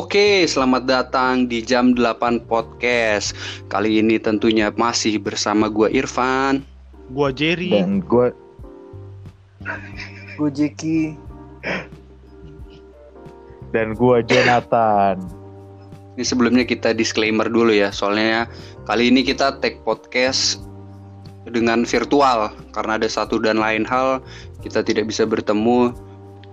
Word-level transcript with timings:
Oke, 0.00 0.48
selamat 0.48 0.88
datang 0.88 1.44
di 1.44 1.60
jam 1.60 1.92
8 1.92 2.48
podcast. 2.48 3.36
Kali 3.68 4.00
ini 4.00 4.16
tentunya 4.16 4.72
masih 4.72 5.20
bersama 5.20 5.68
gua 5.68 5.92
Irfan. 5.92 6.64
Gua 7.12 7.28
Jerry. 7.28 7.68
dan 7.68 8.00
gue 8.08 8.32
Gue 10.40 10.48
Jeki. 10.56 11.20
dan 13.76 13.92
gue 13.92 14.24
Jonathan. 14.24 15.20
Ini 16.16 16.24
sebelumnya 16.24 16.64
kita 16.64 16.96
disclaimer 16.96 17.52
dulu 17.52 17.68
ya, 17.68 17.92
soalnya 17.92 18.48
kali 18.88 19.12
ini 19.12 19.20
kita 19.20 19.60
take 19.60 19.84
podcast 19.84 20.64
dengan 21.44 21.84
virtual 21.84 22.48
karena 22.72 22.96
ada 22.96 23.04
satu 23.04 23.36
dan 23.36 23.60
lain 23.60 23.84
hal 23.84 24.24
kita 24.64 24.80
tidak 24.80 25.12
bisa 25.12 25.28
bertemu. 25.28 25.92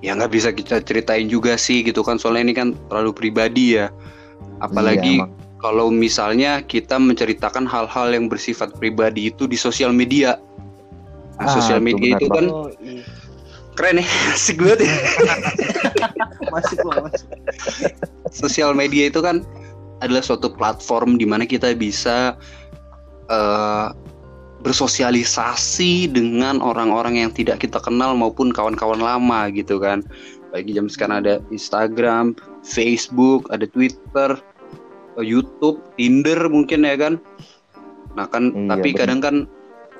Ya 0.05 0.13
nggak 0.13 0.29
bisa 0.29 0.49
kita 0.53 0.77
ceritain 0.85 1.25
juga 1.25 1.57
sih 1.57 1.81
gitu 1.81 2.05
kan, 2.05 2.21
soalnya 2.21 2.51
ini 2.51 2.53
kan 2.53 2.67
terlalu 2.89 3.11
pribadi 3.13 3.81
ya. 3.81 3.89
Apalagi 4.61 5.21
Iya, 5.21 5.29
kalau 5.57 5.89
misalnya 5.89 6.61
kita 6.61 7.01
menceritakan 7.01 7.65
hal-hal 7.65 8.13
yang 8.13 8.29
bersifat 8.29 8.77
pribadi 8.77 9.33
itu 9.33 9.49
di 9.49 9.57
sosial 9.57 9.89
media. 9.89 10.37
Nah, 11.37 11.49
Ah, 11.49 11.53
sosial 11.53 11.81
itu 11.81 11.97
media 11.97 12.17
benar 12.17 12.21
itu 12.21 12.27
kan 12.33 12.45
Oh 12.49 12.69
iya. 12.81 13.01
keren 13.73 14.01
ya, 14.01 14.05
asik 14.37 14.57
banget 14.61 14.79
ya. 14.85 14.95
Masuk 16.53 16.79
loh, 16.85 17.05
masuk. 17.05 17.27
sosial 18.31 18.71
media 18.73 19.09
itu 19.09 19.19
kan 19.21 19.41
adalah 20.01 20.21
suatu 20.21 20.53
platform 20.53 21.17
di 21.17 21.25
mana 21.25 21.45
kita 21.45 21.73
bisa 21.73 22.37
eh, 23.29 23.87
bersosialisasi 24.67 26.11
dengan 26.11 26.59
orang-orang 26.59 27.23
yang 27.23 27.31
tidak 27.31 27.63
kita 27.63 27.79
kenal 27.79 28.11
maupun 28.19 28.51
kawan-kawan 28.51 28.99
lama 28.99 29.47
gitu 29.55 29.79
kan. 29.79 30.03
Bagi 30.51 30.75
jam 30.75 30.91
sekarang 30.91 31.23
ada 31.23 31.39
Instagram, 31.55 32.35
Facebook, 32.67 33.47
ada 33.47 33.63
Twitter, 33.63 34.35
eh, 35.15 35.23
YouTube, 35.23 35.79
Tinder 35.95 36.51
mungkin 36.51 36.83
ya 36.83 36.99
kan. 36.99 37.15
Nah 38.19 38.27
kan, 38.27 38.51
Iya, 38.51 38.75
tapi 38.75 38.89
benar. 38.91 38.99
kadang 38.99 39.19
kan 39.23 39.35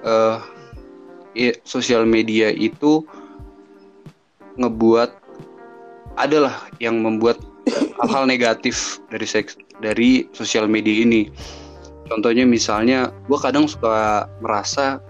eh 0.03 0.38
ya, 1.31 1.52
sosial 1.63 2.03
media 2.03 2.52
itu 2.52 3.08
ngebuat 4.59 5.16
adalah 6.19 6.67
yang 6.84 7.00
membuat 7.00 7.39
hal-hal 8.03 8.28
negatif 8.28 9.00
dari 9.08 9.23
seks 9.23 9.56
dari 9.80 10.28
sosial 10.36 10.67
media 10.67 11.08
ini. 11.08 11.31
Contohnya 12.08 12.47
misalnya, 12.47 13.11
gue 13.27 13.39
kadang 13.39 13.67
suka 13.67 14.27
merasa 14.39 15.03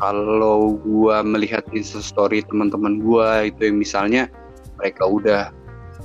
kalau 0.00 0.80
gue 0.80 1.16
melihat 1.28 1.62
instastory 1.76 2.40
teman-teman 2.48 3.04
gue 3.04 3.52
itu 3.52 3.68
yang 3.68 3.76
misalnya 3.76 4.22
mereka 4.80 5.04
udah 5.04 5.52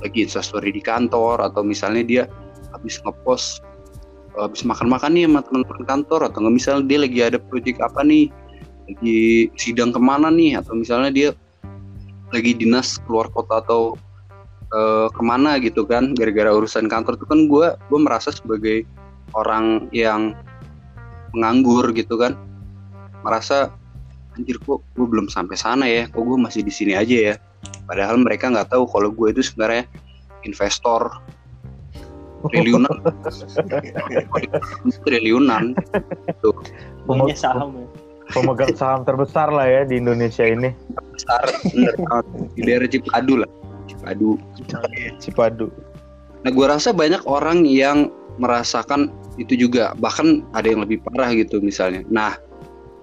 lagi 0.04 0.28
instastory 0.28 0.68
di 0.68 0.84
kantor 0.84 1.40
atau 1.40 1.64
misalnya 1.64 2.04
dia 2.04 2.22
habis 2.76 3.00
ngepost 3.00 3.64
habis 4.36 4.68
makan-makan 4.68 5.16
nih 5.16 5.24
sama 5.24 5.40
teman-teman 5.48 5.84
kantor 5.88 6.20
atau 6.28 6.38
nggak 6.44 6.54
misalnya 6.60 6.84
dia 6.84 6.98
lagi 7.00 7.20
ada 7.24 7.38
project 7.40 7.80
apa 7.80 8.04
nih 8.04 8.28
lagi 8.84 9.48
sidang 9.56 9.96
ke 9.96 10.00
mana 10.00 10.28
nih 10.28 10.60
atau 10.60 10.76
misalnya 10.76 11.08
dia 11.08 11.28
lagi 12.36 12.52
dinas 12.52 13.00
keluar 13.08 13.32
kota 13.32 13.64
atau 13.64 13.96
eh, 14.76 15.08
ke 15.08 15.22
mana 15.24 15.56
gitu 15.56 15.88
kan 15.88 16.12
gara-gara 16.12 16.52
urusan 16.52 16.84
kantor 16.84 17.16
itu 17.16 17.24
kan 17.24 17.40
gue 17.48 17.66
gue 17.72 18.00
merasa 18.04 18.28
sebagai 18.28 18.84
orang 19.34 19.90
yang 19.90 20.36
menganggur 21.34 21.90
gitu 21.92 22.16
kan 22.20 22.38
merasa 23.26 23.74
anjir 24.38 24.60
kok 24.62 24.84
gue 24.94 25.06
belum 25.08 25.26
sampai 25.32 25.56
sana 25.56 25.84
ya? 25.88 26.06
Kok 26.12 26.22
gue 26.22 26.38
masih 26.38 26.60
di 26.62 26.70
sini 26.70 26.92
aja 26.94 27.32
ya? 27.32 27.34
Padahal 27.88 28.20
mereka 28.20 28.52
nggak 28.52 28.70
tahu 28.70 28.86
kalau 28.86 29.10
gue 29.10 29.32
itu 29.32 29.42
sebenarnya 29.42 29.88
investor 30.46 31.10
triliunan. 32.52 32.94
Triliunan. 35.06 35.64
Gitu 36.30 36.50
Maunya 37.08 37.34
saham 37.34 37.74
ya. 37.74 37.86
Pemegang 38.26 38.74
saham 38.74 39.06
terbesar 39.06 39.54
lah 39.54 39.66
ya 39.70 39.82
di 39.86 40.02
Indonesia 40.02 40.42
ini. 40.42 40.74
besar 41.14 41.46
bener 41.70 41.94
di 42.58 42.60
daerah 42.66 42.88
Cipadu 42.90 43.34
lah. 43.40 43.50
Cipadu. 43.86 44.30
Cipadu. 45.22 45.66
Nah, 46.42 46.50
gue 46.50 46.66
rasa 46.66 46.90
banyak 46.90 47.22
orang 47.24 47.62
yang 47.64 48.10
merasakan 48.36 49.12
itu 49.36 49.56
juga, 49.56 49.92
bahkan 50.00 50.44
ada 50.56 50.68
yang 50.68 50.84
lebih 50.84 51.00
parah 51.04 51.32
gitu 51.36 51.60
misalnya. 51.60 52.04
Nah, 52.08 52.36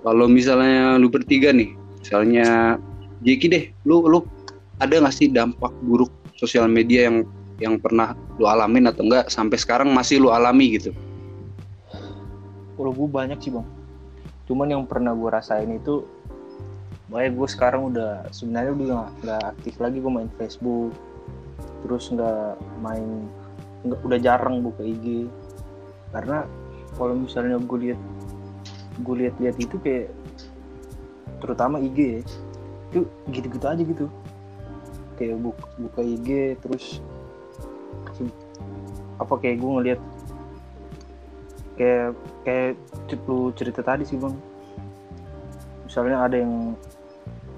kalau 0.02 0.26
misalnya 0.28 0.98
lu 0.98 1.08
bertiga 1.10 1.54
nih, 1.54 1.74
misalnya 2.02 2.78
Jeki 3.24 3.48
deh, 3.48 3.66
lu 3.88 4.04
lu 4.04 4.20
ada 4.82 5.00
nggak 5.00 5.16
sih 5.16 5.32
dampak 5.32 5.72
buruk 5.86 6.12
sosial 6.36 6.68
media 6.68 7.08
yang 7.08 7.24
yang 7.62 7.76
pernah 7.80 8.18
lu 8.36 8.50
alamin 8.50 8.92
atau 8.92 9.06
enggak 9.06 9.32
sampai 9.32 9.56
sekarang 9.56 9.94
masih 9.96 10.20
lu 10.20 10.34
alami 10.34 10.76
gitu? 10.76 10.92
Kalau 12.74 12.92
gue 12.92 13.08
banyak 13.08 13.40
sih 13.40 13.54
bang. 13.54 13.64
Cuman 14.44 14.68
yang 14.68 14.84
pernah 14.84 15.16
gue 15.16 15.30
rasain 15.30 15.70
itu, 15.72 16.04
baik 17.08 17.38
gue 17.38 17.48
sekarang 17.48 17.94
udah 17.94 18.28
sebenarnya 18.34 18.74
udah 18.76 18.86
nggak- 19.24 19.46
aktif 19.56 19.80
lagi 19.80 20.04
gue 20.04 20.12
main 20.12 20.28
Facebook, 20.36 20.92
terus 21.86 22.12
nggak 22.12 22.60
main, 22.84 23.30
nggak 23.84 24.00
udah 24.04 24.20
jarang 24.20 24.64
buka 24.64 24.82
IG, 24.84 25.28
karena 26.16 26.48
kalau 26.96 27.20
misalnya 27.20 27.60
gue 27.60 27.80
lihat 27.90 28.00
gue 29.04 29.16
lihat-lihat 29.26 29.56
itu 29.60 29.76
kayak 29.82 30.08
terutama 31.44 31.84
IG 31.84 32.00
ya, 32.00 32.22
itu 32.94 33.00
gitu-gitu 33.34 33.66
aja 33.68 33.84
gitu, 33.84 34.06
kayak 35.20 35.36
buka, 35.44 35.66
buka 35.76 36.00
IG 36.00 36.56
terus 36.64 37.04
apa 39.20 39.34
kayak 39.42 39.60
gue 39.60 39.72
ngelihat 39.76 40.02
kayak 41.76 42.14
kayak 42.46 42.74
lu 43.28 43.50
cerita 43.58 43.82
tadi 43.82 44.06
sih 44.06 44.16
bang. 44.18 44.34
Misalnya 45.90 46.26
ada 46.26 46.38
yang 46.38 46.74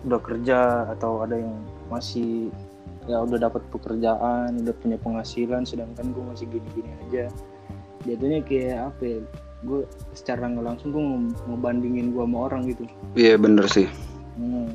udah 0.07 0.19
kerja 0.19 0.87
atau 0.91 1.23
ada 1.23 1.39
yang 1.39 1.55
masih 1.87 2.51
ya 3.05 3.21
udah 3.21 3.37
dapat 3.39 3.61
pekerjaan 3.69 4.57
udah 4.59 4.75
punya 4.75 4.97
penghasilan 4.97 5.61
sedangkan 5.61 6.09
gue 6.09 6.23
masih 6.25 6.45
gini-gini 6.47 6.89
aja 7.03 7.25
jatuhnya 8.03 8.41
kayak 8.41 8.77
apa 8.87 9.03
ya 9.03 9.19
gue 9.61 9.79
secara 10.11 10.45
nggak 10.47 10.65
langsung 10.67 10.89
gue 10.89 11.01
nge- 11.01 11.41
ngebandingin 11.45 12.07
gue 12.11 12.21
sama 12.21 12.37
orang 12.43 12.61
gitu 12.65 12.83
Iya 13.13 13.35
bener 13.35 13.65
sih. 13.65 13.87
hmm, 14.35 14.69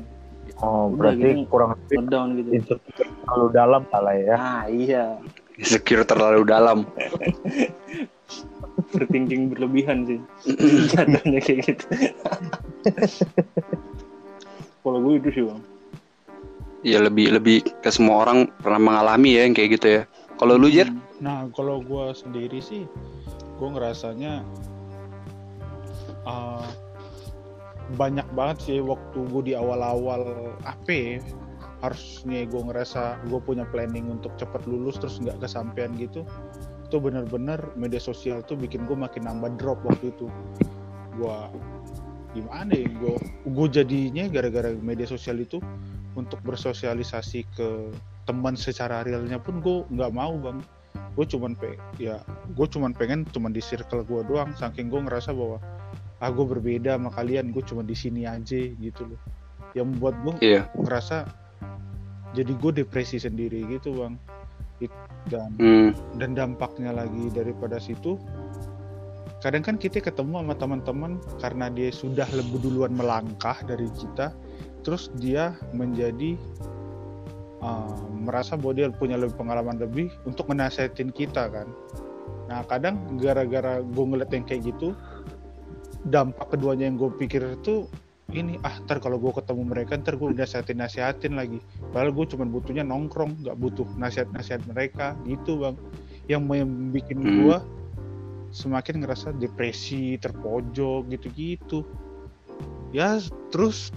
Oh, 0.59 0.89
Udah, 0.89 1.09
berarti 1.09 1.25
gini. 1.33 1.43
kurang 1.47 1.73
lebih 1.75 1.95
ngedown 1.97 2.29
gitu 2.35 2.49
itu 2.53 2.73
terlalu 3.23 3.47
dalam 3.51 3.81
salah 3.87 4.13
ya. 4.13 4.35
ah 4.35 4.63
iya 4.65 5.03
Insecure 5.53 6.03
terlalu 6.03 6.41
dalam. 6.43 6.85
berthinking 8.91 9.47
berlebihan 9.47 10.03
sih 10.03 10.19
jatuhnya 10.91 11.39
kayak 11.39 11.59
gitu 11.65 11.85
kalau 14.81 14.99
gue 14.99 15.13
itu 15.17 15.29
sih 15.31 15.43
bang 15.43 15.61
Ya 16.81 16.97
lebih 16.97 17.37
lebih 17.37 17.61
ke 17.85 17.89
semua 17.93 18.25
orang 18.25 18.49
pernah 18.61 18.81
mengalami 18.81 19.37
ya 19.37 19.45
yang 19.45 19.53
kayak 19.53 19.69
gitu 19.77 19.87
ya. 19.87 20.01
Kalau 20.41 20.57
lu 20.57 20.67
Jer? 20.73 20.89
Nah, 21.21 21.45
kalau 21.53 21.85
gua 21.85 22.17
sendiri 22.17 22.57
sih, 22.57 22.89
gua 23.61 23.77
ngerasanya 23.77 24.41
uh, 26.25 26.65
banyak 27.93 28.25
banget 28.33 28.57
sih 28.65 28.77
waktu 28.81 29.19
gua 29.29 29.41
di 29.45 29.53
awal-awal 29.53 30.25
ya, 30.89 31.21
harusnya 31.81 32.45
gue 32.45 32.61
ngerasa 32.61 33.25
gue 33.25 33.41
punya 33.41 33.65
planning 33.73 34.05
untuk 34.13 34.37
cepat 34.37 34.69
lulus 34.69 35.01
terus 35.01 35.17
nggak 35.17 35.41
kesampaian 35.41 35.89
gitu 35.97 36.21
itu 36.85 36.97
bener-bener 37.01 37.57
media 37.73 37.97
sosial 37.97 38.45
tuh 38.45 38.53
bikin 38.53 38.85
gue 38.85 38.93
makin 38.93 39.25
nambah 39.25 39.57
drop 39.57 39.81
waktu 39.81 40.13
itu 40.13 40.29
gue 41.17 41.37
gimana 42.37 42.71
ya 42.71 42.85
gue 42.85 43.15
gue 43.49 43.67
jadinya 43.73 44.29
gara-gara 44.29 44.77
media 44.77 45.09
sosial 45.09 45.41
itu 45.41 45.57
untuk 46.13 46.39
bersosialisasi 46.43 47.47
ke 47.55 47.69
teman 48.25 48.53
secara 48.53 49.01
realnya 49.01 49.37
pun 49.37 49.59
gue 49.59 49.83
nggak 49.89 50.11
mau 50.11 50.35
bang 50.37 50.59
gue 51.15 51.25
cuman 51.25 51.55
pe 51.55 51.75
ya 51.97 52.19
gue 52.55 52.67
cuman 52.67 52.91
pengen 52.91 53.23
cuman 53.31 53.51
di 53.51 53.59
circle 53.59 54.03
gue 54.03 54.21
doang 54.27 54.51
saking 54.55 54.87
gue 54.87 55.01
ngerasa 55.01 55.31
bahwa 55.31 55.57
ah 56.21 56.29
gue 56.29 56.45
berbeda 56.45 56.95
sama 56.95 57.09
kalian 57.11 57.51
gue 57.51 57.63
cuma 57.63 57.81
di 57.81 57.95
sini 57.95 58.23
aja 58.23 58.59
gitu 58.77 59.07
loh 59.07 59.19
yang 59.73 59.87
membuat 59.91 60.15
gue 60.21 60.33
Iya. 60.43 60.61
ngerasa 60.75 61.27
jadi 62.31 62.51
gue 62.55 62.71
depresi 62.83 63.19
sendiri 63.19 63.63
gitu 63.67 63.95
bang 63.97 64.15
dan 65.29 65.53
Hmm. 65.61 65.91
dan 66.17 66.33
dampaknya 66.33 66.89
lagi 66.91 67.29
daripada 67.29 67.77
situ 67.77 68.17
kadang 69.41 69.61
kan 69.61 69.75
kita 69.77 70.01
ketemu 70.01 70.41
sama 70.41 70.53
teman-teman 70.53 71.11
karena 71.41 71.69
dia 71.69 71.89
sudah 71.89 72.25
lebih 72.29 72.61
duluan 72.61 72.93
melangkah 72.93 73.57
dari 73.65 73.89
kita 73.93 74.33
terus 74.81 75.13
dia 75.17 75.55
menjadi 75.71 76.35
uh, 77.61 78.01
merasa 78.11 78.57
bahwa 78.57 78.73
dia 78.77 78.87
punya 78.91 79.15
lebih 79.15 79.37
pengalaman 79.37 79.77
lebih 79.77 80.09
untuk 80.25 80.49
menasehatin 80.49 81.13
kita 81.13 81.47
kan. 81.49 81.69
Nah 82.49 82.65
kadang 82.67 82.99
gara-gara 83.21 83.79
gue 83.79 84.05
ngeliat 84.05 84.31
yang 84.33 84.43
kayak 84.43 84.73
gitu 84.75 84.97
dampak 86.01 86.49
keduanya 86.57 86.89
yang 86.89 86.97
gue 86.97 87.13
pikir 87.13 87.45
itu 87.61 87.85
ini 88.31 88.55
ah 88.63 88.79
ntar 88.87 89.03
kalau 89.03 89.19
gue 89.19 89.31
ketemu 89.37 89.61
mereka 89.67 89.99
ntar 89.99 90.15
gue 90.15 90.31
nasihatin 90.31 90.79
nasihatin 90.79 91.33
lagi. 91.35 91.59
Padahal 91.91 92.15
gue 92.15 92.25
cuma 92.31 92.47
butuhnya 92.47 92.83
nongkrong 92.87 93.43
nggak 93.43 93.57
butuh 93.59 93.87
nasihat 93.99 94.31
nasihat 94.31 94.63
mereka 94.67 95.13
gitu 95.27 95.61
bang. 95.61 95.75
Yang 96.31 96.41
bikin 96.95 97.17
Hmm. 97.19 97.31
gue 97.43 97.57
semakin 98.51 99.03
ngerasa 99.03 99.35
depresi 99.35 100.15
terpojok 100.19 101.11
gitu-gitu. 101.11 101.83
Ya 102.91 103.19
terus 103.51 103.95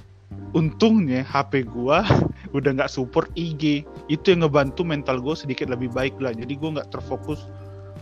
untungnya 0.55 1.27
HP 1.27 1.67
gua 1.67 2.07
udah 2.57 2.71
nggak 2.79 2.91
support 2.91 3.27
IG 3.35 3.83
itu 4.07 4.27
yang 4.31 4.47
ngebantu 4.47 4.87
mental 4.87 5.19
gue 5.19 5.35
sedikit 5.35 5.69
lebih 5.69 5.91
baik 5.91 6.15
lah. 6.23 6.31
Jadi 6.31 6.55
gue 6.55 6.71
nggak 6.79 6.95
terfokus 6.95 7.51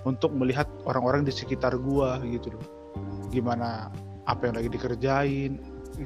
untuk 0.04 0.34
melihat 0.34 0.66
orang-orang 0.84 1.24
di 1.24 1.32
sekitar 1.32 1.74
gua 1.80 2.20
gitu 2.26 2.52
loh. 2.52 2.64
Gimana 3.32 3.88
apa 4.28 4.46
yang 4.46 4.54
lagi 4.60 4.70
dikerjain 4.70 5.58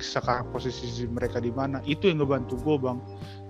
sekarang 0.02 0.50
posisi 0.50 1.06
mereka 1.06 1.38
di 1.38 1.50
mana. 1.54 1.78
Itu 1.86 2.10
yang 2.10 2.22
ngebantu 2.22 2.58
gue 2.62 2.76
bang. 2.78 2.98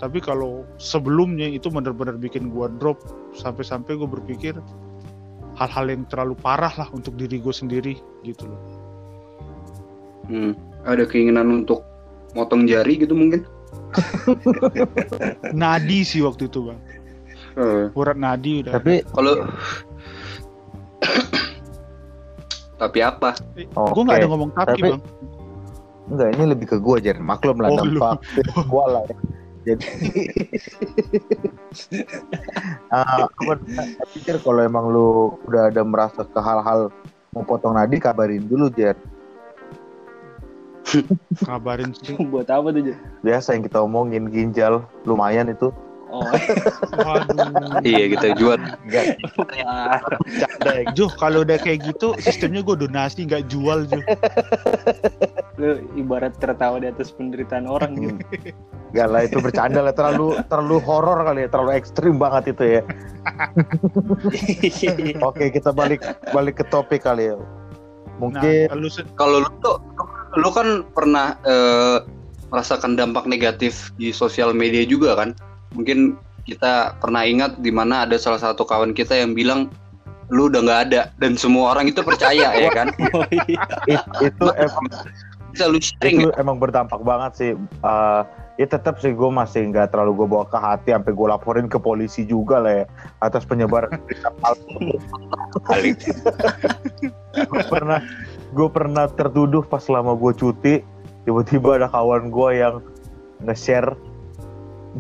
Tapi 0.01 0.19
kalau 0.21 0.69
sebelumnya 0.77 1.49
itu 1.49 1.73
benar-benar 1.73 2.21
bikin 2.21 2.53
gua 2.53 2.69
drop. 2.69 3.01
Sampai-sampai 3.37 3.97
gue 3.97 4.09
berpikir 4.09 4.55
hal-hal 5.57 5.87
yang 5.89 6.05
terlalu 6.09 6.37
parah 6.37 6.73
lah 6.77 6.89
untuk 6.93 7.17
diri 7.17 7.41
gue 7.41 7.53
sendiri 7.53 7.95
gitu 8.25 8.45
loh. 8.49 8.61
Hmm. 10.29 10.53
Ada 10.85 11.09
keinginan 11.09 11.65
untuk 11.65 11.83
motong 12.33 12.65
jari 12.65 12.97
gitu 12.97 13.13
mungkin? 13.13 13.45
nadi 15.55 16.03
sih 16.03 16.21
waktu 16.21 16.47
itu 16.47 16.67
bang 16.67 16.81
Eh, 17.57 17.89
urat 17.93 18.13
nadi 18.15 18.61
udah 18.61 18.73
Tapi 18.77 19.01
Kalau 19.07 19.33
tapi 22.77 22.99
apa? 23.01 23.33
gue 23.65 24.03
nggak 24.05 24.19
ada 24.21 24.29
ngomong 24.29 24.51
tapi, 24.53 24.77
Tapi- 24.77 24.93
bang 24.93 25.03
enggak 26.07 26.29
ini 26.33 26.45
lebih 26.47 26.67
ke 26.69 26.77
gua 26.79 27.01
Jar. 27.01 27.19
Maklum 27.19 27.59
lah 27.59 27.67
Oh, 27.67 27.81
dampak 27.81 28.21
gua 28.71 28.85
lah 28.87 29.03
ya. 29.05 29.17
Jadi 29.67 29.87
Ah, 32.95 33.27
apa 33.27 33.53
saya 33.67 34.07
pikir 34.13 34.39
kalau 34.39 34.61
emang 34.61 34.87
lu 34.87 35.09
udah 35.45 35.67
ada 35.67 35.83
merasa 35.83 36.23
ke 36.23 36.39
hal-hal 36.39 36.95
mau 37.33 37.43
potong 37.43 37.75
nadi 37.75 37.97
kabarin 37.97 38.45
dulu 38.45 38.71
Jar. 38.71 38.95
Kabarin 41.43 41.91
sih 41.93 42.15
Buat 42.33 42.49
apa 42.49 42.71
tuh? 42.71 42.95
Biasa 43.21 43.57
yang 43.57 43.65
kita 43.65 43.79
omongin 43.83 44.31
ginjal 44.31 44.85
lumayan 45.05 45.51
itu. 45.51 45.73
Oh, 46.07 46.23
waduh 47.03 47.83
Iya 47.83 48.15
kita 48.15 48.29
jual. 48.39 48.63
Enggak 48.87 49.05
bercanda 50.07 50.71
ya. 50.71 50.85
Jo 50.95 51.11
kalau 51.11 51.43
udah 51.43 51.59
kayak 51.59 51.83
gitu 51.83 52.15
sistemnya 52.23 52.63
gue 52.63 52.77
donasi 52.79 53.27
nggak 53.27 53.51
jual 53.51 53.85
Jo 53.91 54.01
lu 55.57 55.81
ibarat 55.97 56.37
tertawa 56.37 56.77
di 56.79 56.87
atas 56.87 57.11
penderitaan 57.11 57.65
orang 57.67 57.97
gitu. 57.97 58.21
Enggak 58.95 59.09
lah 59.11 59.21
itu 59.27 59.39
bercanda 59.43 59.81
lah 59.83 59.93
terlalu 59.93 60.39
terlalu 60.47 60.77
horor 60.79 61.19
kali 61.27 61.45
ya, 61.45 61.49
terlalu 61.51 61.73
ekstrim 61.75 62.15
banget 62.17 62.55
itu 62.55 62.65
ya. 62.79 62.83
Oke, 65.21 65.51
kita 65.51 65.75
balik 65.75 66.01
balik 66.31 66.63
ke 66.63 66.65
topik 66.71 67.03
kali 67.03 67.35
ya. 67.35 67.37
nah 67.37 67.43
Mungkin 68.23 68.69
se- 68.89 69.05
Kalau 69.19 69.43
lu 69.43 69.51
tuh 69.61 69.77
lu 70.37 70.49
kan 70.53 70.85
pernah 70.93 71.41
eh, 71.49 71.99
merasakan 72.53 72.95
dampak 72.95 73.27
negatif 73.27 73.91
di 73.97 74.13
sosial 74.13 74.53
media 74.53 74.85
juga 74.87 75.17
kan? 75.17 75.33
Mungkin 75.75 76.15
kita 76.47 76.95
pernah 77.03 77.27
ingat 77.27 77.59
di 77.59 77.75
mana 77.75 78.07
ada 78.07 78.15
salah 78.21 78.39
satu 78.39 78.63
kawan 78.63 78.95
kita 78.95 79.19
yang 79.19 79.35
bilang 79.35 79.67
lu 80.31 80.51
udah 80.51 80.63
nggak 80.63 80.81
ada 80.91 81.03
dan 81.23 81.39
semua 81.39 81.75
orang 81.75 81.91
itu 81.91 82.03
percaya 82.03 82.55
ya 82.55 82.71
kan? 82.71 82.91
Oh 83.17 83.27
iya. 83.31 83.63
it- 83.91 84.09
itu 84.23 84.47
emang 84.55 84.87
Bisa 85.57 85.73
lu 85.73 85.81
sharing 85.81 86.29
itu 86.29 86.31
emang 86.37 86.61
berdampak 86.61 87.01
banget 87.01 87.33
sih. 87.39 87.51
Eh, 87.57 88.23
ya 88.57 88.67
tetap 88.69 89.01
sih 89.01 89.13
gue 89.13 89.31
masih 89.31 89.69
nggak 89.73 89.93
terlalu 89.93 90.25
gue 90.25 90.27
bawa 90.33 90.45
ke 90.49 90.59
hati 90.61 90.89
sampai 90.93 91.13
gue 91.13 91.27
laporin 91.29 91.67
ke 91.69 91.81
polisi 91.81 92.25
juga 92.29 92.61
lah 92.61 92.85
ya 92.85 92.87
atas 93.25 93.45
penyebaran 93.49 93.93
berita 94.05 94.33
palsu. 94.41 95.01
Pernah 97.73 98.01
gue 98.57 98.69
pernah 98.73 99.05
tertuduh 99.13 99.69
pas 99.69 99.85
selama 99.85 100.17
gue 100.17 100.33
cuti 100.33 100.75
tiba-tiba 101.29 101.77
ada 101.77 101.93
kawan 101.93 102.33
gue 102.33 102.51
yang 102.57 102.81
nge-share 103.45 103.93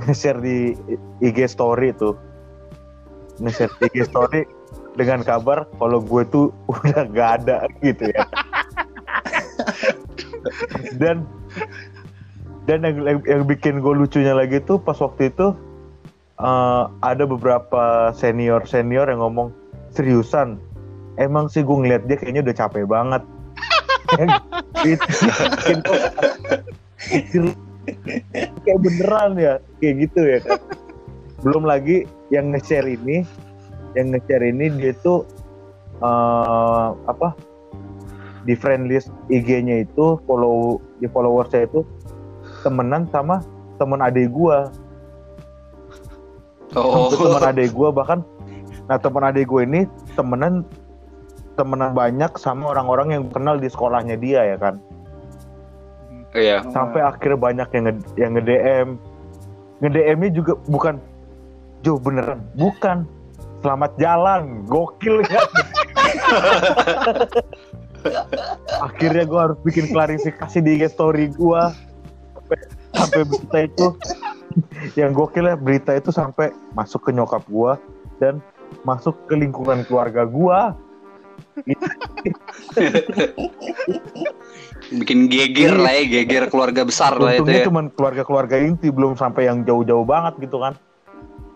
nge-share 0.04 0.40
di 0.44 0.76
IG 1.24 1.48
story 1.48 1.96
tuh. 1.96 2.12
Nge-share 3.40 3.72
di 3.80 3.84
IG 3.96 4.12
story 4.12 4.44
dengan 5.00 5.24
kabar 5.24 5.64
kalau 5.80 6.04
gue 6.04 6.22
tuh 6.28 6.52
udah 6.72 7.08
gak 7.16 7.30
ada 7.42 7.64
gitu 7.80 8.12
ya. 8.12 8.24
Dan 11.00 11.24
dan 12.66 12.82
yang, 12.82 13.22
yang, 13.24 13.42
bikin 13.46 13.78
gue 13.78 13.94
lucunya 13.94 14.34
lagi 14.34 14.58
tuh 14.62 14.76
pas 14.82 14.98
waktu 14.98 15.30
itu 15.30 15.54
eh, 16.42 16.84
ada 17.00 17.24
beberapa 17.24 18.10
senior 18.12 18.68
senior 18.68 19.08
yang 19.08 19.24
ngomong 19.24 19.48
seriusan? 19.96 20.60
Emang 21.16 21.48
sih 21.48 21.64
gue 21.64 21.72
ngeliat 21.72 22.04
dia 22.04 22.20
kayaknya 22.20 22.44
udah 22.44 22.56
capek 22.60 22.84
banget 22.84 23.22
kayak 28.64 28.80
beneran 28.82 29.30
ya 29.38 29.54
kayak 29.78 29.94
gitu 30.06 30.20
ya 30.26 30.38
kan 30.42 30.58
belum 31.44 31.62
lagi 31.68 32.08
yang 32.34 32.50
nge-share 32.50 32.88
ini 32.88 33.22
yang 33.94 34.10
nge-share 34.10 34.46
ini 34.46 34.66
dia 34.80 34.92
tuh 35.04 35.22
eh, 36.02 36.88
apa 37.06 37.36
di 38.46 38.54
friend 38.54 38.86
list 38.86 39.10
IG-nya 39.26 39.82
itu 39.82 40.22
follow 40.24 40.78
di 41.02 41.10
followersnya 41.10 41.66
itu 41.66 41.82
temenan 42.62 43.10
sama 43.10 43.42
temen 43.76 44.00
adik 44.00 44.30
gua. 44.30 44.70
Oh, 46.78 47.10
itu 47.10 47.18
teman 47.18 47.42
adik 47.42 47.74
gue 47.74 47.88
bahkan. 47.90 48.22
Nah 48.86 48.96
teman 49.02 49.26
adik 49.26 49.50
gue 49.50 49.62
ini 49.66 49.80
temenan 50.14 50.62
temenan 51.56 51.96
banyak 51.96 52.32
sama 52.36 52.76
orang-orang 52.76 53.16
yang 53.16 53.24
kenal 53.32 53.56
di 53.56 53.66
sekolahnya 53.66 54.16
dia 54.20 54.54
ya 54.54 54.58
kan? 54.60 54.76
Iya. 56.36 56.68
sampai 56.68 57.00
akhirnya 57.00 57.40
banyak 57.40 57.68
yang 57.72 57.84
nge, 57.88 57.94
yang 58.20 58.30
nge 58.36 58.44
DM 58.44 58.88
nge 59.80 59.88
DM-nya 59.88 60.30
juga 60.36 60.52
bukan 60.68 61.00
Jo 61.80 61.96
beneran 61.96 62.44
bukan. 62.60 63.08
Selamat 63.64 63.96
jalan 63.96 64.68
gokil 64.68 65.24
kan 65.26 65.42
akhirnya 68.86 69.24
gue 69.26 69.40
harus 69.40 69.58
bikin 69.64 69.90
klarifikasi 69.90 70.58
di 70.62 70.78
IG 70.78 70.92
story 70.92 71.32
gue 71.34 71.62
sampai, 72.36 72.58
sampai 72.94 73.20
berita 73.26 73.58
itu 73.66 73.86
yang 74.94 75.10
gokil 75.16 75.50
ya 75.50 75.56
berita 75.58 75.96
itu 75.98 76.14
sampai 76.14 76.54
masuk 76.78 77.08
ke 77.08 77.10
nyokap 77.10 77.42
gue 77.48 77.72
dan 78.22 78.38
masuk 78.86 79.16
ke 79.26 79.34
lingkungan 79.34 79.82
keluarga 79.88 80.22
gue 80.28 80.60
Bikin 84.86 85.26
geger 85.26 85.74
lah 85.74 85.92
ya, 85.98 86.04
geger 86.06 86.46
keluarga 86.52 86.86
besar 86.86 87.18
lah 87.18 87.34
itu 87.34 87.50
ya. 87.50 87.64
cuman 87.66 87.90
keluarga-keluarga 87.96 88.60
inti 88.60 88.92
belum 88.92 89.16
sampai 89.18 89.48
yang 89.50 89.64
jauh-jauh 89.66 90.04
banget 90.06 90.36
gitu 90.38 90.60
kan 90.62 90.76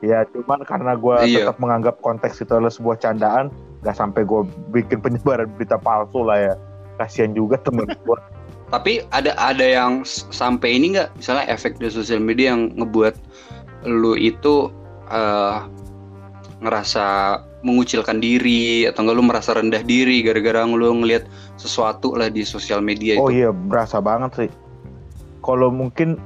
ya 0.01 0.25
cuman 0.33 0.65
karena 0.65 0.97
gue 0.97 1.17
Iya. 1.29 1.45
tetap 1.45 1.61
menganggap 1.61 2.01
konteks 2.01 2.41
itu 2.41 2.49
adalah 2.57 2.73
sebuah 2.73 2.97
candaan 3.05 3.53
gak 3.85 3.97
sampai 3.97 4.25
gue 4.25 4.49
bikin 4.73 5.05
penyebaran 5.05 5.49
berita 5.57 5.77
palsu 5.77 6.25
lah 6.25 6.41
ya 6.41 6.55
kasihan 6.97 7.37
juga 7.37 7.61
temen 7.61 7.85
gue 7.87 8.19
Tapi 8.71 9.03
ada 9.11 9.35
ada 9.35 9.67
yang 9.67 10.07
sampai 10.07 10.79
ini 10.79 10.95
nggak, 10.95 11.19
misalnya 11.19 11.43
efek 11.51 11.83
dari 11.83 11.91
sosial 11.91 12.23
media 12.23 12.55
yang 12.55 12.71
ngebuat 12.79 13.19
lu 13.83 14.15
itu 14.15 14.71
eh, 15.11 15.59
ngerasa 16.61 17.37
mengucilkan 17.65 18.21
diri 18.21 18.89
atau 18.89 19.05
enggak 19.05 19.17
lu 19.17 19.25
merasa 19.25 19.51
rendah 19.57 19.85
diri 19.85 20.25
gara-gara 20.25 20.65
lu 20.65 21.05
ngelihat 21.05 21.29
sesuatu 21.61 22.17
lah 22.17 22.33
di 22.33 22.45
sosial 22.45 22.81
media 22.81 23.21
oh 23.21 23.29
itu. 23.29 23.45
iya 23.45 23.51
berasa 23.53 24.01
banget 24.01 24.47
sih 24.47 24.51
kalau 25.41 25.73
mungkin 25.73 26.21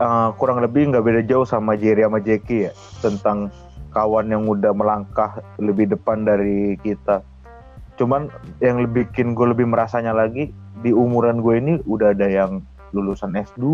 uh, 0.00 0.32
kurang 0.36 0.60
lebih 0.64 0.92
nggak 0.92 1.04
beda 1.04 1.22
jauh 1.24 1.44
sama 1.44 1.76
Jerry 1.76 2.04
sama 2.04 2.20
Jackie 2.20 2.68
ya 2.68 2.72
tentang 3.00 3.52
kawan 3.92 4.28
yang 4.28 4.44
udah 4.44 4.72
melangkah 4.76 5.40
lebih 5.60 5.92
depan 5.92 6.24
dari 6.24 6.76
kita 6.84 7.24
cuman 7.98 8.30
yang 8.62 8.78
lebih 8.78 9.10
bikin 9.10 9.34
gue 9.34 9.50
lebih 9.50 9.66
merasanya 9.66 10.14
lagi 10.14 10.54
di 10.84 10.94
umuran 10.94 11.42
gue 11.42 11.58
ini 11.58 11.74
udah 11.84 12.14
ada 12.14 12.28
yang 12.30 12.62
lulusan 12.94 13.34
S2 13.34 13.64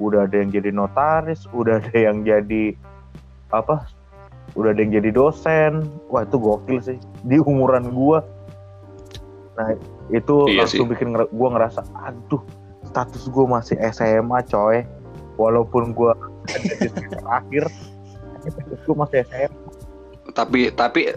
udah 0.00 0.20
ada 0.24 0.36
yang 0.36 0.50
jadi 0.50 0.70
notaris 0.72 1.44
udah 1.52 1.82
ada 1.82 1.94
yang 1.94 2.24
jadi 2.24 2.72
apa 3.52 3.86
udah 4.56 4.72
ada 4.72 4.80
yang 4.80 4.92
jadi 4.96 5.10
dosen. 5.12 5.84
Wah 6.08 6.24
itu 6.24 6.36
gokil 6.36 6.78
sih. 6.80 6.98
Di 7.22 7.38
umuran 7.38 7.92
gue 7.92 8.18
nah 9.56 9.72
itu 10.12 10.44
Iya 10.52 10.68
langsung 10.68 10.84
sih. 10.84 10.92
bikin 10.92 11.16
nger- 11.16 11.32
gue 11.32 11.48
ngerasa 11.48 11.80
aduh 11.96 12.44
status 12.84 13.28
gue 13.28 13.44
masih 13.44 13.76
SMA 13.88 14.40
coy. 14.48 14.82
Walaupun 15.36 15.92
semester 16.48 17.20
akhir 17.38 17.68
gue 18.84 18.94
masih 18.96 19.20
SMA 19.28 19.52
Tapi 20.32 20.72
tapi 20.72 21.12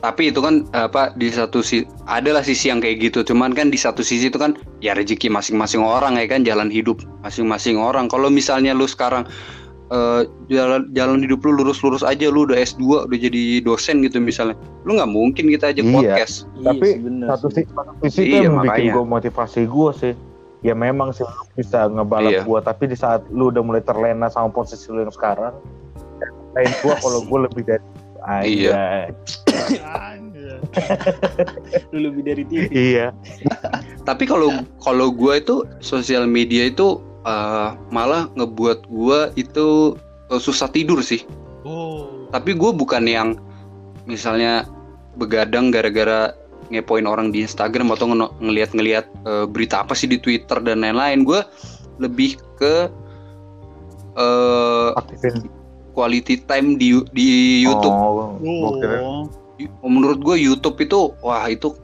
tapi 0.00 0.32
itu 0.32 0.40
kan 0.40 0.64
apa 0.72 1.12
di 1.12 1.28
satu 1.28 1.60
sisi 1.60 1.84
adalah 2.08 2.40
sisi 2.40 2.72
yang 2.72 2.80
kayak 2.80 3.12
gitu. 3.12 3.20
Cuman 3.20 3.52
kan 3.52 3.68
di 3.68 3.76
satu 3.76 4.00
sisi 4.00 4.32
itu 4.32 4.40
kan 4.40 4.56
ya 4.80 4.96
rezeki 4.96 5.28
masing-masing 5.28 5.84
orang 5.84 6.16
ya 6.16 6.24
kan 6.24 6.40
jalan 6.40 6.72
hidup 6.72 7.04
masing-masing 7.20 7.76
orang. 7.76 8.08
Kalau 8.08 8.32
misalnya 8.32 8.72
lu 8.72 8.88
sekarang 8.88 9.28
eh, 9.90 10.22
jalan 10.48 10.86
jalan 10.90 11.18
hidup 11.20 11.42
lu 11.42 11.54
lurus-lurus 11.56 12.02
aja 12.02 12.26
lu 12.26 12.46
udah 12.46 12.56
S2 12.56 13.04
udah 13.04 13.18
jadi 13.18 13.42
dosen 13.60 14.00
gitu 14.00 14.18
misalnya 14.18 14.54
lu 14.82 14.94
nggak 14.94 15.10
mungkin 15.10 15.46
kita 15.48 15.70
aja 15.70 15.80
Iya. 15.80 15.90
podcast 15.90 16.34
Tapi 16.56 16.86
sih, 16.86 16.94
bener 16.98 17.26
satu 17.28 17.46
sih. 17.50 17.64
satu 17.66 17.92
sisi 18.04 18.20
Iya, 18.24 18.30
kan 18.30 18.42
yang 18.42 18.54
bikin 18.56 18.70
makanya. 18.70 18.92
gue 18.94 19.04
motivasi 19.06 19.60
gue 19.66 19.90
sih 19.92 20.14
ya 20.60 20.74
memang 20.74 21.10
sih 21.10 21.24
lu 21.24 21.42
bisa 21.54 21.88
ngebalap 21.88 22.30
Iya. 22.30 22.42
gue 22.44 22.58
tapi 22.60 22.84
di 22.86 22.94
saat 22.94 23.24
lu 23.28 23.48
udah 23.48 23.60
mulai 23.60 23.80
terlena 23.80 24.28
sama 24.28 24.48
posisi 24.48 24.86
lu 24.88 25.00
yang 25.00 25.10
sekarang 25.10 25.56
lain 26.52 26.70
gue 26.76 26.94
kalau 27.02 27.20
gue 27.20 27.38
lebih 27.44 27.62
dari 27.64 27.84
Iya. 28.44 29.08
Lu 31.90 31.98
lebih 32.04 32.22
dari 32.22 32.44
TV 32.44 32.68
iya 32.70 33.16
tapi 34.02 34.24
kalau 34.24 34.52
kalau 34.78 35.08
gue 35.08 35.34
itu 35.36 35.56
sosial 35.78 36.24
media 36.24 36.68
itu 36.68 37.00
eh, 37.22 37.68
malah 37.90 38.28
ngebuat 38.34 38.86
gue 38.86 39.20
itu 39.36 39.96
eh, 40.28 40.40
susah 40.40 40.68
tidur 40.68 41.00
sih. 41.00 41.24
Oh. 41.60 42.24
tapi 42.32 42.56
gue 42.56 42.72
bukan 42.72 43.04
yang 43.04 43.36
misalnya 44.08 44.64
begadang 45.20 45.68
gara-gara 45.68 46.32
ngepoin 46.72 47.04
orang 47.04 47.28
di 47.28 47.44
Instagram 47.44 47.92
atau 47.92 48.08
ngeno- 48.08 48.32
ngeliat-ngeliat 48.40 49.04
eh, 49.28 49.44
berita 49.44 49.84
apa 49.84 49.92
sih 49.92 50.08
di 50.08 50.16
Twitter 50.16 50.56
dan 50.64 50.80
lain-lain. 50.80 51.20
Gue 51.22 51.44
lebih 52.00 52.40
ke 52.56 52.88
eh, 54.16 54.88
aktifin. 54.96 55.48
quality 55.92 56.40
time 56.48 56.78
di 56.78 56.96
di 57.12 57.60
YouTube. 57.60 57.92
Oh, 57.92 58.40
Oh. 58.40 59.28
menurut 59.84 60.24
gue 60.24 60.40
YouTube 60.40 60.80
itu 60.80 61.12
wah 61.20 61.44
itu 61.44 61.76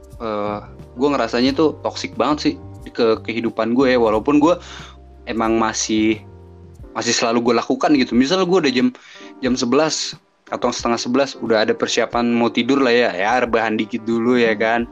gue 0.97 1.07
ngerasanya 1.13 1.53
tuh 1.53 1.77
toxic 1.85 2.17
banget 2.17 2.37
sih 2.41 2.53
ke 2.89 3.21
kehidupan 3.21 3.77
gue 3.77 3.93
ya. 3.93 3.99
Walaupun 4.01 4.41
gue 4.41 4.57
emang 5.27 5.59
masih 5.59 6.23
masih 6.95 7.13
selalu 7.13 7.51
gue 7.51 7.55
lakukan 7.61 7.93
gitu. 7.93 8.17
Misal 8.17 8.41
gue 8.47 8.57
udah 8.57 8.73
jam 8.73 8.89
jam 9.43 9.53
11 9.53 10.17
atau 10.47 10.71
setengah 10.71 10.97
11 11.35 11.43
udah 11.43 11.67
ada 11.67 11.73
persiapan 11.75 12.33
mau 12.33 12.49
tidur 12.49 12.81
lah 12.81 12.89
ya. 12.89 13.09
Ya 13.13 13.37
rebahan 13.43 13.77
dikit 13.77 14.01
dulu 14.07 14.39
ya 14.39 14.57
kan. 14.57 14.89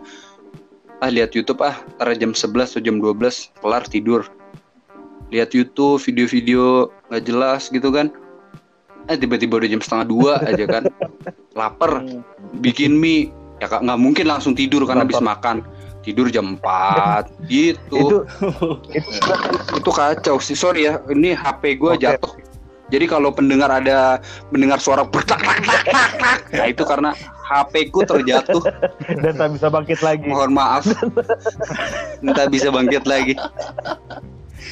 Ah 1.02 1.10
lihat 1.10 1.34
YouTube 1.34 1.64
ah 1.66 1.74
ntar 1.98 2.14
jam 2.20 2.36
11 2.36 2.78
atau 2.78 2.84
jam 2.84 3.02
12 3.02 3.64
kelar 3.64 3.84
tidur. 3.90 4.22
Lihat 5.34 5.58
YouTube 5.58 5.98
video-video 5.98 6.94
nggak 7.10 7.24
jelas 7.26 7.74
gitu 7.74 7.90
kan. 7.90 8.14
Eh 9.10 9.18
tiba-tiba 9.18 9.58
udah 9.58 9.70
jam 9.72 9.82
setengah 9.82 10.06
dua 10.06 10.32
aja 10.52 10.66
kan. 10.70 10.84
Lapar. 11.58 12.06
Hmm. 12.06 12.22
bikin 12.62 12.94
mie. 12.94 13.34
Ya 13.64 13.72
nggak 13.72 14.00
mungkin 14.00 14.28
langsung 14.28 14.52
tidur 14.52 14.84
kan 14.84 15.00
habis 15.00 15.18
makan 15.24 15.64
tidur 16.06 16.30
jam 16.30 16.62
4 16.62 17.26
gitu. 17.52 17.98
Itu 17.98 18.18
itu, 18.98 19.12
itu 19.82 19.90
kacau 19.90 20.38
sih. 20.38 20.54
Sorry 20.54 20.86
ya 20.86 21.02
ini 21.10 21.34
HP 21.34 21.82
gue 21.82 21.98
Oke. 21.98 22.02
jatuh. 22.06 22.34
Jadi 22.94 23.10
kalau 23.10 23.34
pendengar 23.34 23.74
ada 23.74 24.22
mendengar 24.54 24.78
suara 24.78 25.02
bertak 25.02 25.42
tak 25.42 25.58
tak 25.66 25.82
tak 25.90 26.10
tak. 26.22 26.40
Nah 26.54 26.66
itu 26.70 26.84
karena 26.86 27.18
HP 27.50 27.90
ku 27.90 28.06
terjatuh. 28.06 28.62
Dan 29.26 29.34
tak 29.42 29.58
bisa 29.58 29.68
bangkit 29.74 30.00
lagi. 30.06 30.30
Mohon 30.30 30.54
maaf. 30.54 30.86
Entah 32.22 32.46
bisa 32.46 32.70
bangkit 32.70 33.10
lagi. 33.10 33.34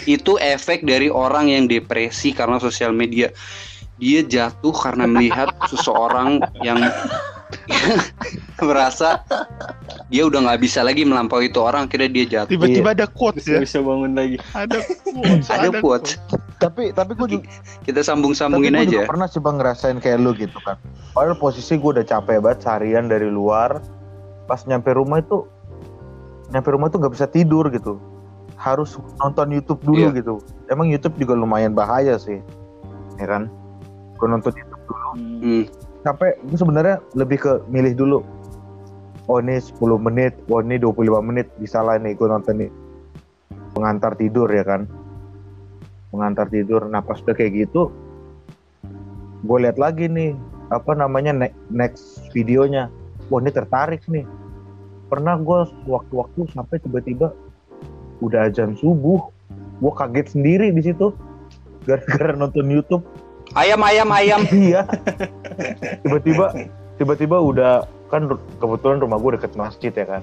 Itu 0.06 0.38
efek 0.38 0.86
dari 0.86 1.10
orang 1.10 1.50
yang 1.50 1.66
depresi 1.66 2.38
karena 2.38 2.62
sosial 2.62 2.94
media. 2.94 3.34
Dia 3.98 4.22
jatuh 4.22 4.74
karena 4.74 5.10
melihat 5.10 5.50
seseorang 5.70 6.42
yang 6.62 6.82
merasa 8.64 9.24
dia 10.08 10.24
udah 10.24 10.40
nggak 10.46 10.62
bisa 10.62 10.84
lagi 10.84 11.04
melampaui 11.04 11.50
itu 11.50 11.60
orang 11.60 11.88
akhirnya 11.88 12.10
dia 12.12 12.26
jatuh. 12.26 12.52
Tiba-tiba 12.54 12.94
ada 12.94 13.06
quotes 13.10 13.46
ya. 13.46 13.60
bisa 13.60 13.80
bangun 13.80 14.14
lagi. 14.14 14.38
Ada 14.54 14.78
quotes. 15.16 15.48
ada 15.50 15.70
quotes. 15.80 16.12
tapi 16.60 16.96
tapi 16.96 17.12
gue 17.14 17.28
juga 17.40 17.46
kita 17.84 18.00
sambung 18.02 18.32
tapi 18.32 18.40
sambungin 18.40 18.74
gue 18.74 18.84
aja. 18.88 18.92
juga 18.94 19.10
pernah 19.10 19.28
sih 19.28 19.42
bang 19.42 19.56
ngerasain 19.60 19.98
kayak 20.00 20.18
lu 20.22 20.32
gitu 20.36 20.58
kan. 20.64 20.78
Padahal 21.12 21.36
posisi 21.36 21.76
gue 21.76 21.90
udah 22.00 22.06
capek 22.06 22.40
banget 22.40 22.60
seharian 22.64 23.06
dari 23.08 23.28
luar. 23.28 23.80
Pas 24.46 24.60
nyampe 24.64 24.92
rumah 24.92 25.20
itu 25.20 25.48
nyampe 26.52 26.70
rumah 26.70 26.88
tuh 26.88 27.00
nggak 27.02 27.14
bisa 27.16 27.28
tidur 27.28 27.68
gitu. 27.72 27.98
Harus 28.56 28.96
nonton 29.20 29.52
YouTube 29.52 29.82
dulu 29.84 30.08
Iya. 30.14 30.20
gitu. 30.20 30.40
Emang 30.72 30.88
YouTube 30.88 31.20
juga 31.20 31.36
lumayan 31.36 31.76
bahaya 31.76 32.16
sih. 32.16 32.40
Ya 33.20 33.28
kan? 33.28 33.52
Gue 34.16 34.28
nonton 34.28 34.52
YouTube 34.56 34.72
Hmm. 35.14 35.40
Hmm, 35.46 35.64
sampai 36.04 36.36
gue 36.44 36.58
sebenarnya 36.60 37.00
lebih 37.16 37.40
ke 37.40 37.52
milih 37.72 37.96
dulu. 37.96 38.20
Oh 39.32 39.40
ini 39.40 39.56
10 39.56 39.80
menit 40.04 40.36
oh 40.52 40.60
ini 40.60 40.76
25 40.76 41.24
menit 41.24 41.48
bisa 41.58 41.80
lah 41.80 41.96
nih 41.96 42.14
gue 42.14 42.28
nonton 42.28 42.56
nih. 42.60 42.72
Pengantar 43.72 44.20
tidur 44.20 44.52
ya 44.52 44.68
kan? 44.68 44.86
Pengantar 46.12 46.52
tidur. 46.52 46.86
Nah 46.92 47.02
pas 47.02 47.18
udah 47.24 47.34
kayak 47.34 47.68
gitu 47.68 47.90
gue 49.44 49.58
lihat 49.60 49.76
lagi 49.76 50.08
nih 50.08 50.32
apa 50.72 50.96
namanya 50.96 51.36
ne- 51.36 51.56
next 51.68 52.24
videonya. 52.32 52.88
Wah 53.28 53.40
ini 53.44 53.52
tertarik 53.52 54.04
nih. 54.08 54.24
Pernah 55.12 55.38
gue 55.38 55.60
waktu-waktu 55.86 56.50
sampai 56.56 56.80
tiba-tiba 56.80 57.36
udah 58.24 58.48
azan 58.48 58.80
subuh 58.80 59.20
gue 59.84 59.92
kaget 59.94 60.28
sendiri 60.32 60.72
di 60.72 60.82
situ. 60.82 61.12
Gara-gara 61.88 62.32
nonton 62.32 62.72
YouTube 62.72 63.04
ayam 63.58 63.82
ayam 63.82 64.10
ayam. 64.10 64.42
Iya. 64.54 64.82
Tiba-tiba 66.02 66.46
tiba-tiba 66.98 67.38
udah 67.42 67.86
kan 68.10 68.30
kebetulan 68.62 69.02
rumah 69.02 69.18
gue 69.18 69.38
deket 69.38 69.54
masjid 69.58 69.94
ya 69.94 70.06
kan. 70.06 70.22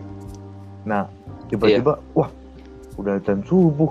Nah 0.87 1.03
tiba-tiba 1.51 1.99
wah 2.15 2.31
udah 2.99 3.19
jam 3.23 3.43
subuh. 3.47 3.91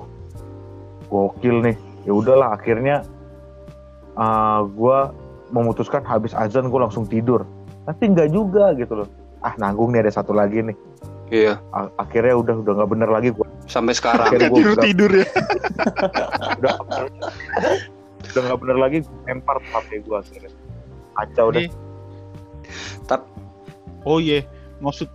Gokil 1.09 1.65
nih. 1.65 1.77
Ya 2.05 2.13
udahlah 2.13 2.53
akhirnya 2.55 3.01
uh, 4.15 4.63
gue 4.67 4.97
memutuskan 5.49 6.05
habis 6.05 6.31
azan 6.37 6.69
gue 6.69 6.79
langsung 6.79 7.03
tidur. 7.09 7.43
Tapi 7.89 8.13
nggak 8.13 8.29
juga 8.29 8.71
gitu 8.77 9.03
loh. 9.03 9.09
Ah 9.41 9.55
nanggung 9.57 9.95
nih 9.95 10.05
ada 10.05 10.11
satu 10.13 10.35
lagi 10.35 10.61
nih. 10.61 10.77
Iya. 11.29 11.61
A- 11.73 11.93
akhirnya 11.97 12.37
udah 12.37 12.55
udah 12.61 12.73
nggak 12.81 12.89
bener 12.89 13.09
lagi 13.09 13.29
gue 13.33 13.47
sampai 13.69 13.93
sekarang. 13.93 14.29
Akhirnya 14.29 14.49
gue 14.49 14.59
Tidur 14.59 14.73
udah 14.73 14.85
tidur 14.85 15.11
ya. 15.13 15.25
udah 16.59 16.75
udah 18.29 18.41
nggak 18.43 18.59
bener 18.59 18.77
lagi 18.77 18.97
lempar 19.25 19.57
HP 19.65 20.03
gue 20.03 20.15
akhirnya 20.15 20.51
kacau 21.15 21.47
deh 21.49 21.65
Nih. 21.65 21.71
Oh 24.01 24.15
iya, 24.17 24.47
maksud 24.79 25.11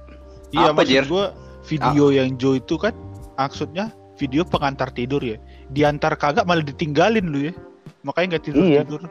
iya 0.50 0.68
Apa, 0.68 0.82
maksud 0.82 0.92
Jer? 0.92 1.04
gua 1.06 1.24
video 1.64 2.12
yang 2.12 2.36
Joe 2.36 2.58
itu 2.58 2.76
kan 2.76 2.92
maksudnya 3.34 3.88
video 4.14 4.44
pengantar 4.44 4.92
tidur 4.92 5.18
ya. 5.18 5.40
Diantar 5.70 6.14
kagak 6.14 6.44
malah 6.44 6.60
ditinggalin 6.60 7.24
lu 7.24 7.48
ya. 7.48 7.52
Makanya 8.02 8.36
nggak 8.36 8.44
tidur 8.44 8.60
Iya. 8.62 8.82
tidur. 8.84 9.02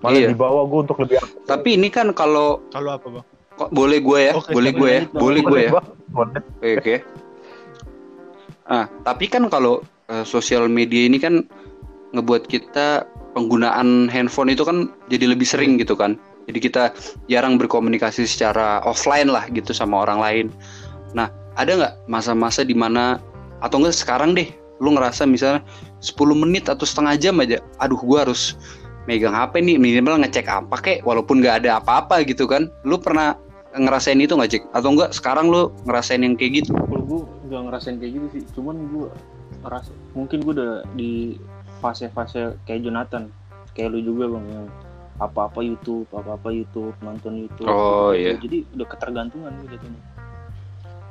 malah 0.00 0.16
Iya. 0.16 0.32
dibawa 0.32 0.64
gue 0.64 0.80
untuk 0.80 0.96
lebih 0.96 1.20
aktif. 1.20 1.44
tapi 1.44 1.76
ini 1.76 1.92
kan 1.92 2.08
kalau 2.16 2.64
Kalau 2.72 2.90
apa 2.90 3.06
bang? 3.10 3.26
kok 3.52 3.68
boleh 3.68 4.00
gue 4.00 4.18
ya 4.22 4.32
Oke, 4.32 4.48
boleh 4.48 4.72
gue 4.72 4.88
ya 4.88 5.02
boleh, 5.12 5.20
boleh 5.20 5.40
gue 5.44 5.60
ya. 5.60 5.70
Oke. 5.76 6.40
oke. 6.72 6.94
Ah, 8.64 8.88
tapi 9.02 9.26
kan 9.26 9.44
kalau 9.46 9.84
eh, 10.06 10.24
sosial 10.24 10.66
media 10.66 11.04
ini 11.04 11.18
kan 11.18 11.44
ngebuat 12.16 12.50
kita 12.50 13.06
penggunaan 13.34 14.10
handphone 14.10 14.50
itu 14.50 14.66
kan 14.66 14.90
jadi 15.06 15.30
lebih 15.30 15.46
sering 15.46 15.78
gitu 15.78 15.94
kan. 15.94 16.18
Jadi 16.50 16.58
kita 16.58 16.90
jarang 17.30 17.60
berkomunikasi 17.60 18.26
secara 18.26 18.82
offline 18.82 19.30
lah 19.30 19.46
gitu 19.54 19.70
sama 19.70 20.02
orang 20.02 20.18
lain. 20.18 20.46
Nah, 21.14 21.30
ada 21.54 21.70
nggak 21.78 21.94
masa-masa 22.10 22.66
di 22.66 22.74
mana 22.74 23.22
atau 23.62 23.78
enggak 23.78 23.94
sekarang 23.94 24.34
deh, 24.34 24.50
lu 24.82 24.96
ngerasa 24.96 25.28
misalnya 25.28 25.62
10 26.02 26.16
menit 26.34 26.66
atau 26.66 26.82
setengah 26.82 27.14
jam 27.20 27.38
aja, 27.38 27.62
aduh 27.78 28.00
gua 28.00 28.26
harus 28.26 28.58
megang 29.06 29.36
HP 29.36 29.62
nih 29.62 29.76
minimal 29.78 30.22
ngecek 30.26 30.48
apa 30.50 30.76
kek 30.80 30.98
walaupun 31.06 31.38
nggak 31.38 31.62
ada 31.64 31.78
apa-apa 31.78 32.26
gitu 32.26 32.50
kan. 32.50 32.66
Lu 32.82 32.98
pernah 32.98 33.38
ngerasain 33.76 34.18
itu 34.18 34.34
nggak 34.34 34.50
Cek? 34.50 34.62
Atau 34.74 34.98
enggak 34.98 35.14
sekarang 35.14 35.46
lu 35.46 35.70
ngerasain 35.86 36.26
yang 36.26 36.34
kayak 36.34 36.64
gitu? 36.64 36.74
kalau 36.74 37.02
gue 37.06 37.20
nggak 37.50 37.62
ngerasain 37.70 37.96
kayak 37.98 38.12
gitu 38.18 38.26
sih 38.34 38.42
cuman 38.54 38.76
gue 38.90 39.06
ngerasa 39.66 39.90
mungkin 40.14 40.38
gue 40.46 40.52
udah 40.56 40.72
di 40.94 41.36
fase-fase 41.80 42.60
kayak 42.64 42.84
Jonathan. 42.84 43.32
Kayak 43.72 43.96
lu 43.96 44.00
juga 44.04 44.36
bang 44.36 44.46
yang 44.46 44.66
apa-apa 45.20 45.60
YouTube 45.60 46.08
apa-apa 46.12 46.48
YouTube 46.48 46.96
nonton 47.04 47.44
YouTube. 47.44 47.68
Oh, 47.68 48.16
gitu. 48.16 48.20
iya. 48.24 48.32
jadi 48.40 48.58
udah 48.72 48.86
ketergantungan 48.88 49.52
gue 49.60 49.68
jatuhnya. 49.76 50.02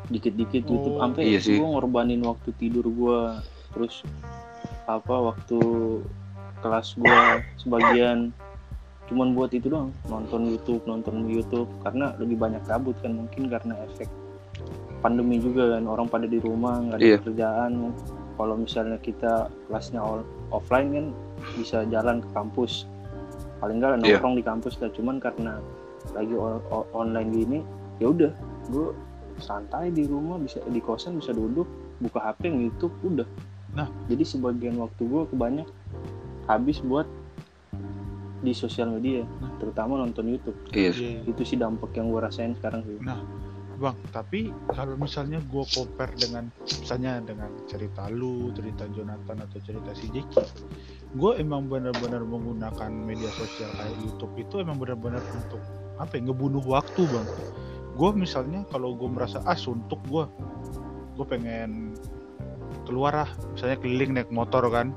Dikit-dikit 0.10 0.64
YouTube 0.66 0.98
Oh, 0.98 1.02
sampai 1.06 1.22
iya 1.30 1.40
gue 1.40 1.62
ngorbanin 1.62 2.22
waktu 2.26 2.50
tidur 2.58 2.90
gue 2.90 3.20
terus 3.70 4.02
apa 4.90 5.14
waktu 5.14 5.58
kelas 6.66 6.98
gue 6.98 7.22
sebagian 7.62 8.34
cuman 9.06 9.38
buat 9.38 9.54
itu 9.54 9.70
doang. 9.70 9.94
Nonton 10.10 10.50
YouTube 10.50 10.82
nonton 10.90 11.30
YouTube. 11.30 11.70
Karena 11.86 12.18
lebih 12.18 12.42
banyak 12.42 12.66
kabut 12.66 12.98
kan 13.06 13.14
mungkin 13.14 13.46
karena 13.50 13.78
efek 13.86 14.10
pandemi 15.06 15.38
juga 15.38 15.78
kan. 15.78 15.86
Orang 15.86 16.10
pada 16.10 16.26
di 16.26 16.42
rumah 16.42 16.82
nggak 16.82 16.98
ada 16.98 17.06
Iya. 17.06 17.18
kerjaan 17.22 17.72
kalau 18.40 18.56
misalnya 18.56 18.96
kita 18.98 19.52
kelasnya 19.68 20.00
all- 20.00 20.24
offline 20.50 20.90
kan 20.90 21.06
bisa 21.60 21.84
jalan 21.86 22.24
ke 22.24 22.30
kampus 22.32 22.88
paling 23.60 23.78
nggak 23.78 24.00
Iya. 24.00 24.16
nongkrong 24.16 24.40
di 24.40 24.42
kampus 24.42 24.80
lah 24.80 24.88
cuman 24.90 25.20
karena 25.20 25.60
lagi 26.16 26.32
o- 26.32 26.64
o- 26.66 26.88
online 26.94 27.30
gini 27.30 27.60
ya 28.00 28.08
udah 28.08 28.32
gue 28.72 28.96
santai 29.38 29.92
di 29.92 30.08
rumah 30.08 30.40
bisa 30.40 30.64
di 30.64 30.80
kosan 30.80 31.20
bisa 31.20 31.36
duduk 31.36 31.68
buka 32.00 32.24
HP 32.24 32.48
YouTube 32.48 32.96
udah 33.04 33.28
Nah. 33.70 33.92
jadi 34.08 34.24
sebagian 34.24 34.80
waktu 34.80 35.04
gue 35.04 35.28
kebanyak 35.28 35.68
habis 36.48 36.80
buat 36.80 37.06
di 38.40 38.56
sosial 38.56 38.88
media 38.90 39.28
Nah. 39.38 39.52
terutama 39.60 40.00
nonton 40.00 40.24
YouTube 40.26 40.56
Iya. 40.72 40.96
Iya. 40.96 41.20
itu 41.28 41.42
sih 41.44 41.60
dampak 41.60 41.92
yang 41.94 42.08
gue 42.08 42.24
rasain 42.24 42.56
sekarang 42.56 42.88
sih 42.88 42.96
Bang, 43.80 43.96
tapi 44.12 44.52
kalau 44.76 45.00
misalnya 45.00 45.40
gue 45.48 45.64
compare 45.72 46.12
dengan 46.20 46.52
misalnya 46.68 47.24
dengan 47.24 47.48
cerita 47.64 48.12
lu, 48.12 48.52
cerita 48.52 48.84
Jonathan 48.92 49.40
atau 49.40 49.60
cerita 49.64 49.96
si 49.96 50.12
Jeki, 50.12 50.44
gue 51.16 51.32
emang 51.40 51.72
benar-benar 51.72 52.28
menggunakan 52.28 52.92
media 52.92 53.32
sosial 53.32 53.72
kayak 53.80 53.96
YouTube 54.04 54.36
itu 54.36 54.60
emang 54.60 54.84
benar-benar 54.84 55.24
untuk 55.32 55.64
apa 55.96 56.20
ya, 56.20 56.28
ngebunuh 56.28 56.60
waktu 56.68 57.08
bang. 57.08 57.28
Gue 57.96 58.12
misalnya 58.12 58.68
kalau 58.68 59.00
gue 59.00 59.08
merasa 59.08 59.40
ah 59.48 59.56
suntuk 59.56 60.04
gue, 60.12 60.28
gue 61.16 61.26
pengen 61.26 61.96
keluar 62.84 63.16
lah, 63.16 63.32
misalnya 63.56 63.80
keliling 63.80 64.12
naik 64.12 64.28
motor 64.28 64.68
kan, 64.68 64.92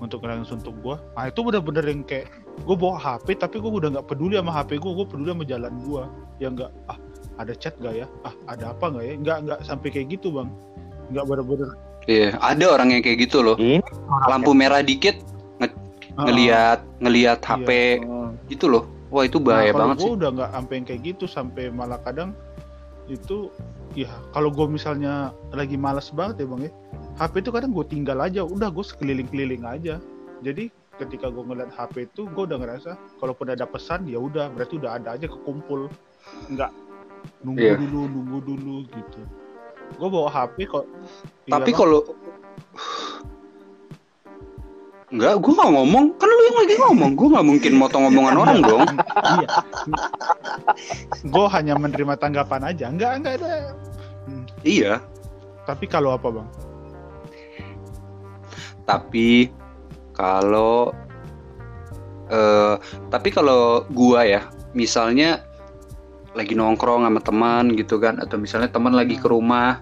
untuk 0.00 0.24
ngilangin 0.24 0.48
suntuk 0.48 0.72
gue. 0.80 0.96
Nah 1.20 1.28
itu 1.28 1.44
benar-benar 1.44 1.84
yang 1.84 2.00
kayak 2.00 2.32
gue 2.64 2.76
bawa 2.76 2.96
HP 2.96 3.36
tapi 3.36 3.60
gue 3.60 3.68
udah 3.68 4.00
nggak 4.00 4.08
peduli 4.08 4.40
sama 4.40 4.56
HP 4.56 4.80
gue, 4.80 4.92
gue 4.96 5.06
peduli 5.06 5.28
sama 5.36 5.44
jalan 5.44 5.74
gue 5.84 6.02
yang 6.40 6.56
nggak 6.56 6.72
ah 6.88 6.98
ada 7.40 7.52
chat 7.56 7.76
gak 7.80 7.94
ya? 7.94 8.06
Ah, 8.26 8.34
ada 8.50 8.76
apa 8.76 8.92
nggak 8.92 9.04
ya? 9.04 9.14
Nggak 9.20 9.38
nggak 9.48 9.60
sampai 9.64 9.88
kayak 9.88 10.18
gitu 10.18 10.32
bang. 10.34 10.48
Nggak 11.12 11.24
bener-bener. 11.28 11.70
Iya, 12.10 12.34
ada 12.42 12.64
orang 12.66 12.90
yang 12.98 13.02
kayak 13.06 13.30
gitu 13.30 13.46
loh. 13.46 13.54
Ini 13.56 13.78
Lampu 14.26 14.52
merah 14.52 14.82
dikit 14.82 15.22
Ah, 16.12 16.28
ngelihat 16.28 16.84
ngelihat 17.00 17.40
HP 17.40 17.68
Oh, 18.04 18.36
gitu 18.52 18.68
loh. 18.68 18.84
Wah, 19.08 19.24
itu 19.24 19.40
nah, 19.40 19.48
bahaya 19.48 19.72
kalau 19.72 19.80
banget 19.80 19.96
gue 19.96 20.08
sih. 20.08 20.16
udah 20.20 20.28
nggak 20.36 20.50
sampai 20.52 20.74
yang 20.76 20.86
kayak 20.88 21.00
gitu 21.08 21.24
sampai 21.24 21.64
malah 21.72 22.00
kadang 22.04 22.30
itu 23.08 23.48
ya 23.92 24.08
kalau 24.32 24.48
gue 24.52 24.64
misalnya 24.68 25.32
lagi 25.52 25.76
malas 25.76 26.08
banget 26.12 26.44
ya 26.44 26.46
bang 26.48 26.62
ya 26.68 26.72
HP 27.20 27.44
itu 27.44 27.50
kadang 27.52 27.72
gue 27.76 27.84
tinggal 27.84 28.18
aja 28.24 28.40
udah 28.40 28.72
gue 28.72 28.84
sekeliling-keliling 28.84 29.64
aja 29.68 30.00
jadi 30.40 30.72
ketika 30.96 31.28
gue 31.28 31.44
ngeliat 31.44 31.68
HP 31.72 32.08
itu 32.08 32.24
gue 32.28 32.42
udah 32.48 32.56
ngerasa 32.60 32.96
kalaupun 33.20 33.52
ada 33.52 33.68
pesan 33.68 34.08
ya 34.08 34.16
udah 34.16 34.48
berarti 34.56 34.80
udah 34.80 34.96
ada 34.96 35.16
aja 35.16 35.28
kekumpul 35.28 35.92
nggak 36.48 36.72
nunggu 37.42 37.62
Iya. 37.62 37.74
dulu 37.78 38.00
nunggu 38.06 38.38
dulu 38.44 38.74
gitu 38.88 39.20
gue 39.92 40.08
bawa 40.08 40.28
HP 40.30 40.56
kok 40.66 40.84
Iya, 41.46 41.52
Tapi 41.58 41.70
kalau 41.70 42.00
Enggak, 45.12 45.44
gue 45.44 45.52
nggak 45.52 45.72
ngomong. 45.76 46.16
Kan 46.16 46.24
lu 46.24 46.40
yang 46.40 46.56
lagi 46.56 46.74
ngomong. 46.80 47.10
Gue 47.20 47.28
nggak 47.28 47.44
mungkin 47.44 47.72
motong 47.76 48.08
omongan 48.08 48.36
orang 48.40 48.58
dong. 48.64 48.88
iya 49.36 49.48
gue 51.22 51.46
hanya 51.52 51.76
menerima 51.76 52.16
tanggapan 52.16 52.72
aja 52.72 52.88
nggak 52.88 53.12
nggak 53.20 53.34
ada 53.44 53.76
Iya. 54.64 55.04
tapi 55.68 55.84
kalau 55.86 56.16
apa 56.16 56.28
bang 56.32 56.48
Tapi 58.82 59.52
kalau 60.10 60.90
eh 62.26 62.74
tapi 63.12 63.28
kalau 63.30 63.84
gua 63.92 64.24
ya, 64.24 64.42
misalnya 64.72 65.44
lagi 66.32 66.56
nongkrong 66.56 67.04
sama 67.04 67.20
teman 67.20 67.64
gitu 67.76 68.00
kan, 68.00 68.16
atau 68.20 68.40
misalnya 68.40 68.72
teman 68.72 68.96
lagi 68.96 69.20
ke 69.20 69.28
rumah, 69.28 69.80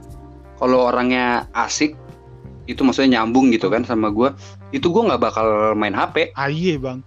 kalau 0.58 0.90
orangnya 0.90 1.46
asik, 1.54 1.94
itu 2.66 2.82
maksudnya 2.82 3.22
nyambung 3.22 3.50
gitu 3.54 3.70
kan 3.70 3.86
sama 3.86 4.10
gua, 4.10 4.34
itu 4.74 4.90
gua 4.90 5.14
nggak 5.14 5.22
bakal 5.22 5.46
main 5.78 5.94
HP. 5.94 6.34
aye 6.34 6.76
bang. 6.78 7.00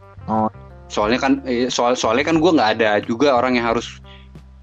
Soalnya 0.87 1.19
kan, 1.19 1.33
eh, 1.47 1.67
soal 1.67 1.97
soalnya 1.97 2.27
kan 2.27 2.37
gua 2.39 2.55
nggak 2.55 2.71
ada 2.79 2.89
juga 3.03 3.35
orang 3.35 3.59
yang 3.59 3.71
harus 3.71 3.99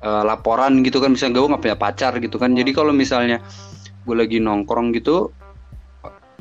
eh, 0.00 0.22
laporan 0.25 0.80
gitu 0.80 0.96
kan, 0.96 1.12
misalnya 1.12 1.44
gue 1.44 1.50
nggak 1.52 1.64
punya 1.64 1.76
pacar 1.76 2.12
gitu 2.16 2.40
kan. 2.40 2.56
Jadi 2.56 2.72
kalau 2.72 2.88
misalnya 2.88 3.37
gue 4.08 4.16
lagi 4.16 4.40
nongkrong 4.40 4.96
gitu, 4.96 5.28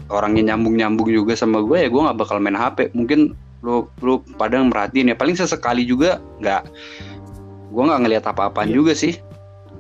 orangnya 0.08 0.56
nyambung-nyambung 0.56 1.12
juga 1.12 1.36
sama 1.36 1.60
gue 1.62 1.86
ya 1.86 1.88
gue 1.92 2.02
nggak 2.02 2.18
bakal 2.18 2.40
main 2.42 2.58
HP 2.58 2.96
mungkin 2.96 3.36
lu 3.60 3.86
lu 4.00 4.24
pada 4.40 4.64
merhatiin 4.64 5.12
ya. 5.12 5.16
Paling 5.20 5.36
sesekali 5.36 5.84
juga 5.84 6.24
nggak 6.40 6.62
gue 7.70 7.84
nggak 7.86 8.02
ngelihat 8.04 8.26
apa-apaan 8.28 8.70
Iya. 8.70 8.76
juga 8.76 8.94
sih. 8.94 9.14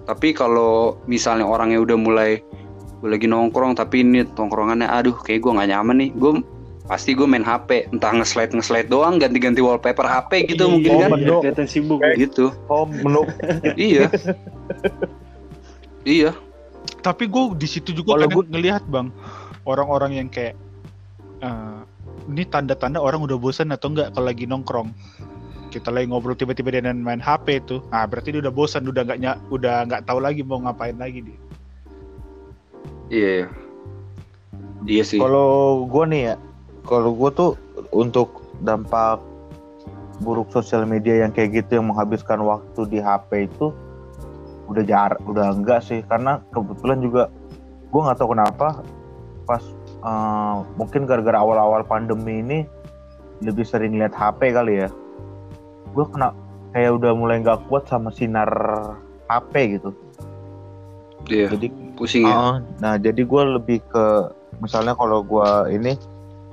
Tapi 0.05 0.33
kalau 0.33 0.97
misalnya 1.05 1.45
orangnya 1.45 1.77
udah 1.81 1.97
mulai 1.97 2.31
gue 2.99 3.09
lagi 3.09 3.25
nongkrong 3.25 3.77
tapi 3.77 4.03
ini 4.03 4.25
nongkrongannya 4.27 4.85
aduh 4.85 5.15
kayak 5.15 5.41
gue 5.41 5.51
nggak 5.53 5.69
nyaman 5.69 5.95
nih. 6.01 6.09
Gue 6.13 6.31
pasti 6.89 7.13
gue 7.13 7.29
main 7.29 7.45
HP 7.45 7.93
entah 7.93 8.09
nge-slide 8.09 8.49
nge-slide 8.57 8.89
doang 8.89 9.21
ganti-ganti 9.21 9.61
wallpaper 9.61 10.09
HP 10.09 10.49
gitu 10.49 10.65
Iya, 10.65 10.71
mungkin 10.73 10.89
oh, 10.89 10.99
kan. 11.05 11.09
kelihatan 11.45 11.67
sibuk. 11.69 12.01
Gitu. 12.17 12.49
oh 12.65 12.89
menu 12.89 13.29
iya. 13.77 14.09
Iya. 16.01 16.31
Tapi 16.99 17.29
gue 17.29 17.43
di 17.55 17.67
situ 17.69 17.93
juga 17.93 18.17
Kalau 18.17 18.25
kadang 18.27 18.49
ngelihat 18.49 18.83
bang 18.89 19.07
orang-orang 19.63 20.17
yang 20.17 20.27
kayak 20.33 20.57
eh, 21.39 21.79
ini 22.25 22.43
tanda-tanda 22.49 22.97
orang 22.99 23.21
udah 23.21 23.37
bosan 23.37 23.69
atau 23.69 23.93
enggak 23.93 24.11
kalau 24.13 24.25
lagi 24.25 24.49
nongkrong 24.49 24.89
kita 25.69 25.93
lagi 25.93 26.09
ngobrol 26.09 26.33
tiba-tiba 26.35 26.73
dia 26.73 26.81
main 26.81 27.21
HP 27.21 27.63
itu. 27.63 27.77
Nah 27.93 28.09
berarti 28.09 28.33
dia 28.33 28.41
udah 28.41 28.53
bosan 28.53 28.89
udah 28.89 29.05
nggak 29.05 29.19
ny- 29.21 29.41
udah 29.53 29.85
nggak 29.85 30.03
tahu 30.09 30.19
lagi 30.19 30.41
mau 30.41 30.59
ngapain 30.59 30.97
lagi 30.97 31.23
dia. 31.23 31.39
Iya 33.09 33.29
iya. 33.29 33.47
Iya 34.89 35.03
sih. 35.03 35.19
Kalau 35.19 35.83
gue 35.85 36.03
nih 36.09 36.21
ya, 36.33 36.35
kalau 36.87 37.11
gue 37.13 37.29
tuh 37.33 37.51
untuk 37.93 38.41
dampak 38.63 39.19
buruk 40.19 40.51
sosial 40.51 40.83
media 40.83 41.23
yang 41.23 41.31
kayak 41.31 41.63
gitu 41.63 41.79
yang 41.79 41.91
menghabiskan 41.91 42.43
waktu 42.43 42.81
di 42.87 42.99
HP 42.99 43.49
itu 43.51 43.71
udah 44.69 44.83
jar, 44.85 45.17
udah 45.25 45.55
enggak 45.55 45.83
sih. 45.83 46.05
Karena 46.05 46.39
kebetulan 46.53 46.99
juga 47.01 47.23
gue 47.89 48.01
nggak 48.01 48.17
tahu 48.21 48.31
kenapa 48.37 48.67
pas 49.49 49.63
eh, 50.05 50.57
mungkin 50.77 51.09
gara-gara 51.09 51.41
awal-awal 51.41 51.81
pandemi 51.83 52.39
ini 52.39 52.59
lebih 53.41 53.65
sering 53.65 53.95
lihat 53.97 54.13
HP 54.15 54.53
kali 54.53 54.85
ya. 54.85 54.89
Gue 55.93 56.05
kena 56.09 56.33
kayak 56.73 57.01
udah 57.01 57.11
mulai 57.17 57.41
nggak 57.41 57.65
kuat 57.69 57.89
sama 57.89 58.13
sinar 58.13 58.49
HP 59.29 59.79
gitu. 59.79 59.89
iya 61.29 61.49
Jadi 61.49 61.69
pusing 61.97 62.25
ya? 62.25 62.33
Ah, 62.33 62.55
nah 62.81 62.93
jadi 62.97 63.21
gue 63.21 63.43
lebih 63.59 63.79
ke 63.89 64.05
misalnya 64.61 64.97
kalau 64.97 65.21
gue 65.21 65.49
ini 65.73 65.93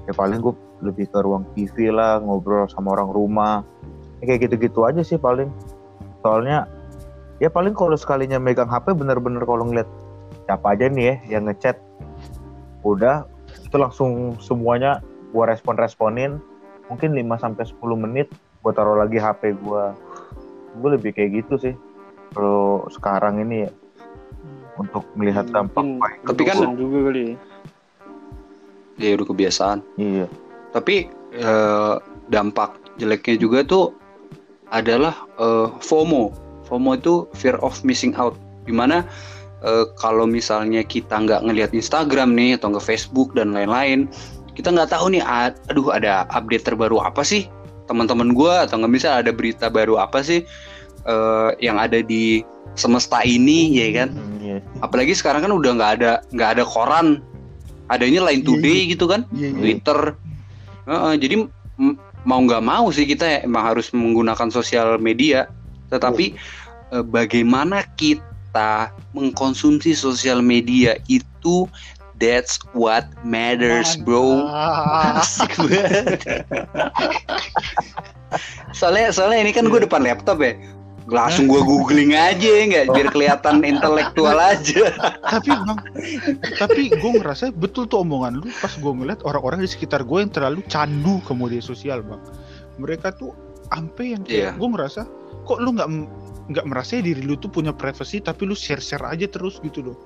ya 0.05 0.13
paling 0.13 0.41
gue 0.41 0.55
lebih 0.85 1.09
ke 1.09 1.19
ruang 1.25 1.49
TV 1.57 1.89
lah 1.89 2.21
ngobrol 2.21 2.69
sama 2.69 2.97
orang 2.97 3.11
rumah. 3.13 3.57
Ya, 4.21 4.33
kayak 4.33 4.49
gitu-gitu 4.49 4.85
aja 4.85 5.01
sih 5.05 5.17
paling. 5.21 5.49
Soalnya 6.25 6.69
ya 7.41 7.53
paling 7.53 7.77
kalau 7.77 7.97
sekalinya 7.97 8.41
megang 8.41 8.69
HP 8.69 8.97
bener-bener 8.97 9.45
kalau 9.45 9.69
ngeliat 9.69 9.89
siapa 10.49 10.73
aja 10.73 10.89
nih 10.89 11.05
ya 11.05 11.39
yang 11.39 11.45
ngechat 11.51 11.77
udah 12.87 13.27
itu 13.67 13.77
langsung 13.77 14.39
semuanya 14.39 15.03
gue 15.35 15.45
respon-responin 15.45 16.39
mungkin 16.87 17.11
5 17.19 17.43
sampai 17.43 17.65
10 17.67 17.83
menit 17.99 18.31
gue 18.67 18.75
taruh 18.75 18.99
lagi 18.99 19.15
HP 19.15 19.55
gue 19.57 19.85
gue 20.77 20.91
lebih 20.91 21.15
kayak 21.15 21.31
gitu 21.39 21.55
sih 21.57 21.75
kalau 22.35 22.83
sekarang 22.91 23.39
ini 23.39 23.63
ya. 23.63 23.73
Untuk 24.77 25.07
melihat 25.15 25.47
dampak 25.49 25.81
Mungkin 25.81 26.03
baik 26.03 26.19
Tapi 26.27 26.43
kan- 26.45 26.75
juga 26.75 26.99
kali 27.07 27.21
ya. 27.23 27.37
iya 28.99 29.11
udah 29.17 29.27
kebiasaan. 29.27 29.79
Iya. 29.97 30.27
Tapi 30.75 31.07
eh, 31.33 31.95
dampak 32.27 32.77
jeleknya 32.99 33.39
juga 33.39 33.63
tuh 33.63 33.95
adalah 34.69 35.15
eh, 35.39 35.71
FOMO. 35.81 36.35
FOMO 36.67 36.91
itu 36.93 37.25
fear 37.33 37.57
of 37.63 37.79
missing 37.87 38.13
out. 38.19 38.37
Di 38.67 38.75
mana 38.75 39.07
eh, 39.63 39.87
kalau 39.97 40.29
misalnya 40.29 40.85
kita 40.85 41.25
nggak 41.25 41.47
ngelihat 41.47 41.71
Instagram 41.73 42.37
nih 42.37 42.61
atau 42.61 42.75
nggak 42.75 42.85
Facebook 42.85 43.33
dan 43.33 43.57
lain-lain, 43.57 44.13
kita 44.53 44.69
nggak 44.69 44.93
tahu 44.93 45.09
nih, 45.09 45.25
ad- 45.25 45.57
aduh 45.73 45.89
ada 45.89 46.29
update 46.29 46.69
terbaru 46.69 47.01
apa 47.01 47.25
sih 47.25 47.49
teman-teman 47.87 48.35
gua 48.35 48.67
atau 48.67 48.79
nggak 48.79 48.93
bisa 48.93 49.09
ada 49.19 49.31
berita 49.31 49.67
baru 49.67 49.99
apa 49.99 50.21
sih 50.21 50.43
eh, 51.03 51.51
yang 51.63 51.79
ada 51.79 52.03
di 52.03 52.43
semesta 52.77 53.23
ini, 53.23 53.73
ya 53.73 53.89
kan? 54.05 54.09
Hmm, 54.13 54.37
iya. 54.43 54.59
Apalagi 54.85 55.17
sekarang 55.17 55.41
kan 55.41 55.53
udah 55.55 55.71
nggak 55.73 55.93
ada 56.03 56.11
nggak 56.29 56.51
ada 56.59 56.65
koran, 56.67 57.25
adanya 57.89 58.27
Line 58.29 58.43
Iya, 58.43 58.49
Today 58.53 58.79
gitu 58.91 59.07
kan. 59.09 59.25
iya 59.33 59.49
Twitter. 59.55 60.13
Heeh, 60.85 61.13
jadi 61.17 61.35
m- 61.79 61.97
mau 62.23 62.43
nggak 62.43 62.61
mau 62.61 62.91
sih 62.91 63.07
kita 63.07 63.25
ya 63.25 63.39
emang 63.47 63.65
harus 63.65 63.89
menggunakan 63.95 64.51
sosial 64.51 64.99
media. 64.99 65.49
Tetapi 65.89 66.35
eh, 66.93 67.05
bagaimana 67.07 67.87
kita 67.97 68.91
mengkonsumsi 69.15 69.97
sosial 69.97 70.45
media 70.45 70.99
itu 71.07 71.65
that's 72.17 72.57
what 72.73 73.07
matters, 73.23 73.97
bro. 73.97 74.45
Asik 75.21 75.53
banget. 75.57 76.21
soalnya 78.75 79.13
soalnya 79.13 79.39
ini 79.47 79.53
kan 79.55 79.69
gue 79.69 79.81
depan 79.83 80.03
laptop 80.05 80.41
ya. 80.43 80.57
Langsung 81.07 81.47
gue 81.47 81.63
googling 81.63 82.19
aja 82.19 82.51
nggak 82.67 82.91
biar 82.91 83.09
kelihatan 83.15 83.63
intelektual 83.63 84.35
aja. 84.43 84.91
tapi 85.23 85.55
bang 85.55 85.79
tapi 86.59 86.83
gue 86.91 87.11
ngerasa 87.23 87.55
betul 87.55 87.87
tuh 87.87 88.03
omongan 88.03 88.43
lu 88.43 88.51
pas 88.59 88.75
gue 88.75 88.91
ngeliat 88.91 89.23
orang-orang 89.23 89.63
di 89.63 89.71
sekitar 89.71 90.03
gue 90.03 90.19
yang 90.19 90.33
terlalu 90.35 90.67
candu 90.67 91.23
ke 91.23 91.31
media 91.31 91.63
sosial 91.63 92.03
bang 92.03 92.19
mereka 92.83 93.15
tuh 93.15 93.31
ampe 93.71 94.19
yang 94.19 94.27
kayak 94.27 94.51
Iya. 94.51 94.59
gue 94.59 94.69
ngerasa 94.75 95.07
kok 95.47 95.59
lu 95.63 95.79
nggak 95.79 95.89
nggak 96.51 96.67
merasa 96.67 96.99
ya 96.99 97.03
diri 97.07 97.23
lu 97.23 97.39
tuh 97.39 97.55
punya 97.55 97.71
privacy 97.71 98.19
tapi 98.19 98.43
lu 98.43 98.59
share 98.59 98.83
share 98.83 99.07
aja 99.07 99.31
terus 99.31 99.63
gitu 99.63 99.87
loh 99.87 99.97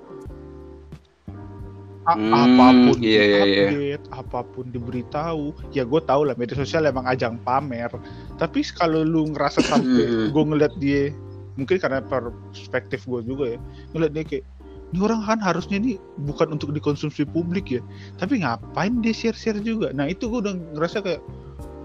Hmm, 2.17 2.33
apa 2.35 2.67
pun 2.91 2.97
iya, 3.03 3.23
iya, 3.23 3.41
iya. 3.45 3.65
update 3.69 4.05
apa 4.11 4.41
pun 4.43 4.65
diberitahu 4.71 5.45
ya 5.71 5.83
gue 5.85 6.01
tau 6.07 6.23
lah 6.27 6.35
media 6.35 6.57
sosial 6.57 6.87
emang 6.87 7.07
ajang 7.07 7.37
pamer 7.43 7.91
tapi 8.39 8.65
kalau 8.75 9.03
lu 9.05 9.31
ngerasa 9.35 9.61
sampai 9.67 10.05
Hmm. 10.07 10.29
gue 10.33 10.43
ngeliat 10.49 10.75
dia 10.81 11.13
mungkin 11.59 11.77
karena 11.77 12.01
perspektif 12.03 13.05
gue 13.05 13.21
juga 13.27 13.45
ya 13.55 13.59
ngeliat 13.93 14.13
dia 14.17 14.25
kayak 14.25 14.45
ini 14.91 14.99
orang 15.07 15.23
kan 15.23 15.39
harusnya 15.39 15.79
ini 15.79 16.03
bukan 16.27 16.51
untuk 16.51 16.75
dikonsumsi 16.75 17.23
publik 17.29 17.71
ya 17.71 17.83
tapi 18.19 18.43
ngapain 18.43 18.99
dia 19.03 19.15
share 19.15 19.37
share 19.37 19.61
juga 19.63 19.95
nah 19.95 20.09
itu 20.09 20.27
gue 20.27 20.41
udah 20.43 20.55
ngerasa 20.75 21.03
kayak 21.05 21.21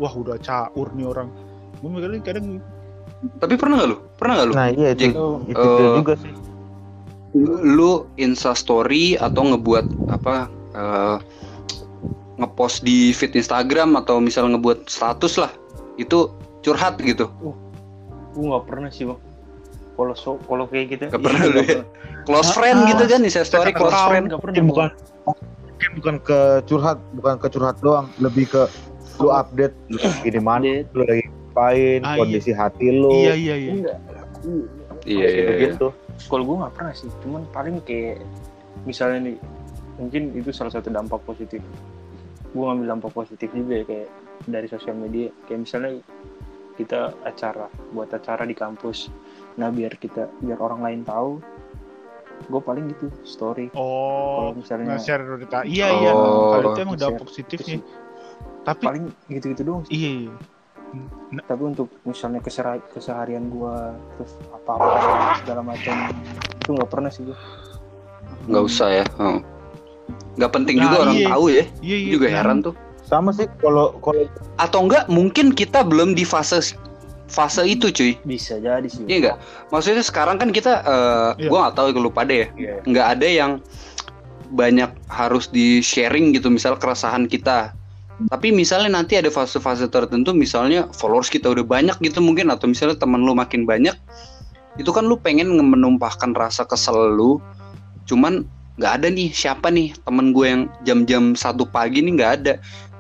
wah 0.02 0.14
udah 0.14 0.40
caur 0.42 0.88
nih 0.96 1.06
orang 1.06 1.30
gue 1.82 1.90
mikirnya 1.92 2.22
kadang 2.24 2.62
Tapi 3.42 3.58
pernah 3.58 3.82
nggak 3.82 3.90
lu? 3.90 3.98
Pernah 4.20 4.34
nggak 4.38 4.48
lu? 4.48 4.54
Nah 4.54 4.68
iya 4.70 4.90
itu, 4.94 5.08
itu 5.50 5.66
eh, 5.82 5.94
juga 5.98 6.14
sih. 6.20 6.30
Lu 7.62 8.08
insta 8.16 8.56
story 8.56 9.20
atau 9.20 9.52
ngebuat 9.52 9.86
apa 10.08 10.48
eh, 10.72 11.18
ngepost 12.40 12.84
di 12.84 13.12
feed 13.12 13.36
Instagram 13.36 13.96
atau 14.00 14.20
misal 14.24 14.48
ngebuat 14.52 14.88
status 14.88 15.36
lah 15.40 15.52
itu 16.00 16.32
curhat 16.64 16.96
gitu 17.04 17.28
gue 18.36 18.44
nggak 18.44 18.66
pernah 18.68 18.88
sih 18.92 19.08
bang 19.08 19.20
kalau 19.96 20.12
so 20.16 20.36
kalau 20.48 20.68
kayak 20.68 20.96
gitu 20.96 21.08
Nggak 21.08 21.24
pernah 21.24 21.42
lu 21.48 21.62
ya? 21.64 21.82
close 22.28 22.52
friend 22.52 22.80
ah. 22.84 22.88
gitu 22.92 23.04
kan 23.08 23.20
Insta 23.24 23.44
story 23.48 23.72
close 23.72 23.92
account. 23.96 24.10
friend 24.12 24.26
nggak 24.32 24.42
pernah 24.44 24.64
bukan 24.68 24.90
mungkin 25.76 25.92
bukan 26.00 26.16
ke 26.24 26.40
curhat, 26.72 26.98
bukan 27.20 27.36
ke 27.36 27.48
curhat 27.52 27.76
doang, 27.84 28.08
lebih 28.24 28.48
ke 28.48 28.64
lu 29.20 29.28
update 29.28 29.76
lu 29.92 30.00
lagi 30.00 30.30
di 30.32 30.40
mana, 30.40 30.88
lu 30.96 31.04
lagi 31.04 31.28
ngapain, 31.28 32.00
Ah, 32.04 32.16
iya. 32.16 32.20
kondisi 32.20 32.52
hati 32.52 32.86
lu. 32.96 33.12
iya 33.12 33.34
iya 33.36 33.56
iya 33.56 33.72
enggak 33.76 33.98
iya 35.08 35.28
iya 35.28 35.50
iya. 35.56 35.70
Kalau 36.32 36.44
gue 36.48 36.56
nggak 36.64 36.74
pernah 36.74 36.94
sih 36.96 37.12
cuman 37.22 37.44
paling 37.52 37.80
kayak 37.84 38.24
misalnya 38.88 39.32
nih 39.32 39.38
mungkin 40.00 40.36
itu 40.36 40.52
salah 40.52 40.72
satu 40.72 40.92
dampak 40.92 41.24
positif. 41.24 41.64
Gue 42.52 42.64
ngambil 42.68 42.88
dampak 42.96 43.12
positif 43.16 43.52
juga 43.52 43.84
ya 43.84 43.86
kayak 43.88 44.10
dari 44.48 44.68
sosial 44.68 44.96
media. 44.96 45.32
Kayak 45.48 45.60
misalnya 45.68 45.92
kita 46.76 47.16
acara 47.24 47.68
buat 47.96 48.12
acara 48.12 48.44
di 48.44 48.56
kampus. 48.56 49.08
Nah 49.60 49.72
biar 49.72 49.96
kita 49.96 50.28
biar 50.44 50.60
orang 50.60 50.84
lain 50.84 51.02
tahu 51.08 51.40
gue 52.52 52.62
paling 52.62 52.92
gitu 52.92 53.08
story. 53.24 53.72
Oh 53.76 54.52
kalau 54.52 54.54
misalnya 54.60 55.00
nge-share 55.00 55.24
berita 55.24 55.64
iya 55.64 55.88
iya. 55.88 56.12
Oh. 56.12 56.52
kalau 56.52 56.76
itu 56.76 56.80
emang 56.84 56.98
Share. 57.00 57.04
dampak 57.16 57.26
positifnya 57.32 57.78
Terus 57.80 58.04
tapi 58.66 58.84
paling 58.84 59.06
gitu-gitu 59.30 59.62
doang 59.62 59.82
sih. 59.88 59.94
iya 59.96 60.10
iya 60.28 60.34
tapi 61.46 61.64
untuk 61.66 61.88
misalnya 62.04 62.40
kesera- 62.40 62.84
keseharian 62.92 63.50
gue 63.50 63.76
terus 64.16 64.32
apa-apa 64.54 64.88
segala 65.42 65.62
macam 65.62 65.96
itu 66.62 66.70
nggak 66.72 66.90
pernah 66.90 67.10
sih 67.12 67.28
gue 67.28 67.38
nggak 68.46 68.64
usah 68.64 68.88
ya 68.92 69.06
oh. 69.20 69.42
nggak 70.38 70.52
penting 70.54 70.78
Nah, 70.78 70.84
juga 70.86 70.96
orang 71.02 71.18
iya. 71.18 71.28
tahu 71.32 71.46
ya. 71.50 71.64
Iya 71.82 71.98
iya. 71.98 72.12
Juga 72.14 72.28
Nah, 72.30 72.36
heran 72.38 72.58
tuh. 72.62 72.74
Sama 73.06 73.30
sih 73.34 73.48
kalau 73.58 73.98
kalau 74.04 74.26
atau 74.58 74.80
enggak 74.86 75.06
mungkin 75.10 75.50
kita 75.50 75.82
belum 75.82 76.14
di 76.14 76.22
fase 76.22 76.78
fase 77.26 77.66
itu 77.66 77.90
cuy. 77.90 78.14
Bisa 78.22 78.62
jadi 78.62 78.86
sih. 78.86 79.02
Iya 79.10 79.18
enggak 79.18 79.38
maksudnya 79.74 80.04
sekarang 80.06 80.38
kan 80.38 80.54
kita 80.54 80.86
eh 80.86 81.30
Iya. 81.42 81.50
gua 81.50 81.58
nggak 81.66 81.76
tahu 81.76 81.88
kalau 81.96 82.12
pada 82.14 82.34
ya. 82.34 82.48
Iya. 82.54 82.76
nggak 82.86 83.08
ada 83.18 83.28
yang 83.28 83.52
banyak 84.54 84.92
harus 85.10 85.50
di 85.50 85.82
sharing 85.82 86.36
gitu. 86.38 86.54
Misal 86.54 86.78
keresahan 86.78 87.26
kita 87.26 87.74
tapi 88.32 88.56
misalnya 88.56 89.02
nanti 89.02 89.20
ada 89.20 89.28
fase-fase 89.28 89.92
tertentu 89.92 90.32
misalnya 90.32 90.88
followers 90.96 91.28
kita 91.28 91.52
udah 91.52 91.68
banyak 91.68 92.00
gitu 92.00 92.24
mungkin 92.24 92.48
atau 92.48 92.72
misalnya 92.72 92.96
teman 92.96 93.24
lu 93.28 93.36
makin 93.36 93.68
banyak 93.68 93.96
itu 94.80 94.90
kan 94.92 95.04
lu 95.04 95.20
pengen 95.20 95.52
nge- 95.52 95.72
menumpahkan 95.76 96.32
rasa 96.32 96.64
kesel 96.64 97.16
lu 97.16 97.44
cuman 98.08 98.48
nggak 98.80 98.94
ada 99.02 99.08
nih 99.12 99.32
siapa 99.32 99.72
nih 99.72 99.96
temen 100.04 100.32
gue 100.32 100.46
yang 100.48 100.64
jam-jam 100.84 101.24
satu 101.36 101.68
pagi 101.68 102.04
nih 102.04 102.14
nggak 102.16 102.32
ada 102.44 102.54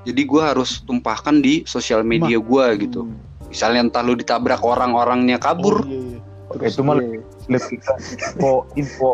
jadi 0.04 0.21
gue 0.23 0.41
harus 0.43 0.84
tumpahkan 0.84 1.39
di 1.39 1.63
sosial 1.63 2.04
media 2.04 2.39
gue 2.39 2.65
gitu 2.80 3.08
misalnya 3.47 3.88
entah 3.88 4.04
lu 4.04 4.19
ditabrak 4.19 4.63
orang-orangnya 4.63 5.39
kabur 5.39 5.84
oh, 5.84 5.88
iya, 5.88 5.99
iya. 5.99 6.19
Terus 6.45 6.78
itu 6.78 6.84
mah 6.88 6.95
iya. 7.01 7.19
lebih 7.51 7.78
ke 7.82 7.93
info 8.15 8.54
info 8.80 9.12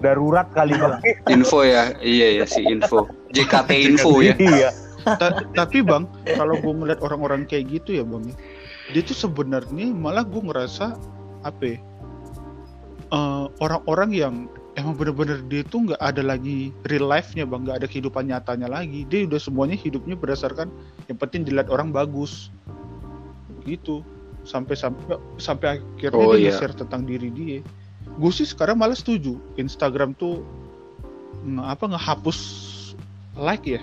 darurat 0.00 0.48
kali 0.56 0.72
bang. 0.72 0.96
info 1.36 1.60
ya 1.60 1.92
iya 2.00 2.40
ya 2.40 2.44
si 2.48 2.64
info 2.64 3.04
JKT 3.36 3.70
info 3.92 4.24
ya 4.24 4.32
Iya. 4.40 4.70
Ta- 5.04 5.46
tapi 5.56 5.80
bang 5.80 6.04
kalau 6.36 6.56
gue 6.60 6.72
ngeliat 6.72 7.00
orang-orang 7.00 7.48
kayak 7.48 7.70
gitu 7.80 8.00
ya 8.00 8.04
bang 8.04 8.30
ya, 8.30 8.36
dia 8.96 9.02
tuh 9.06 9.16
sebenarnya 9.16 9.92
malah 9.94 10.26
gue 10.26 10.42
ngerasa 10.42 10.98
apa 11.46 11.62
ya, 11.62 11.78
eh, 13.10 13.46
orang-orang 13.62 14.10
yang 14.12 14.34
emang 14.78 14.94
bener-bener 14.96 15.42
dia 15.50 15.66
tuh 15.66 15.90
nggak 15.90 16.00
ada 16.00 16.22
lagi 16.22 16.70
real 16.86 17.08
life-nya 17.10 17.44
bang 17.44 17.66
nggak 17.66 17.78
ada 17.84 17.88
kehidupan 17.90 18.30
nyatanya 18.30 18.68
lagi. 18.70 19.04
Dia 19.08 19.26
udah 19.26 19.40
semuanya 19.40 19.76
hidupnya 19.76 20.14
berdasarkan 20.14 20.70
yang 21.10 21.18
penting 21.18 21.42
dilihat 21.44 21.68
orang 21.68 21.90
bagus. 21.90 22.48
Gitu. 23.66 24.00
Sampai 24.46 24.72
sampai 24.78 25.20
sampai 25.36 25.66
akhirnya 25.76 26.24
Oh, 26.24 26.32
dia 26.32 26.48
iya. 26.48 26.52
share 26.56 26.72
tentang 26.72 27.04
diri 27.04 27.28
dia. 27.28 27.60
Gue 28.16 28.32
sih 28.32 28.48
sekarang 28.48 28.80
malah 28.80 28.96
setuju 28.96 29.36
Instagram 29.60 30.16
tuh 30.16 30.40
nge, 31.44 31.62
apa 31.64 31.84
ngehapus 31.88 32.38
like 33.36 33.64
ya 33.64 33.80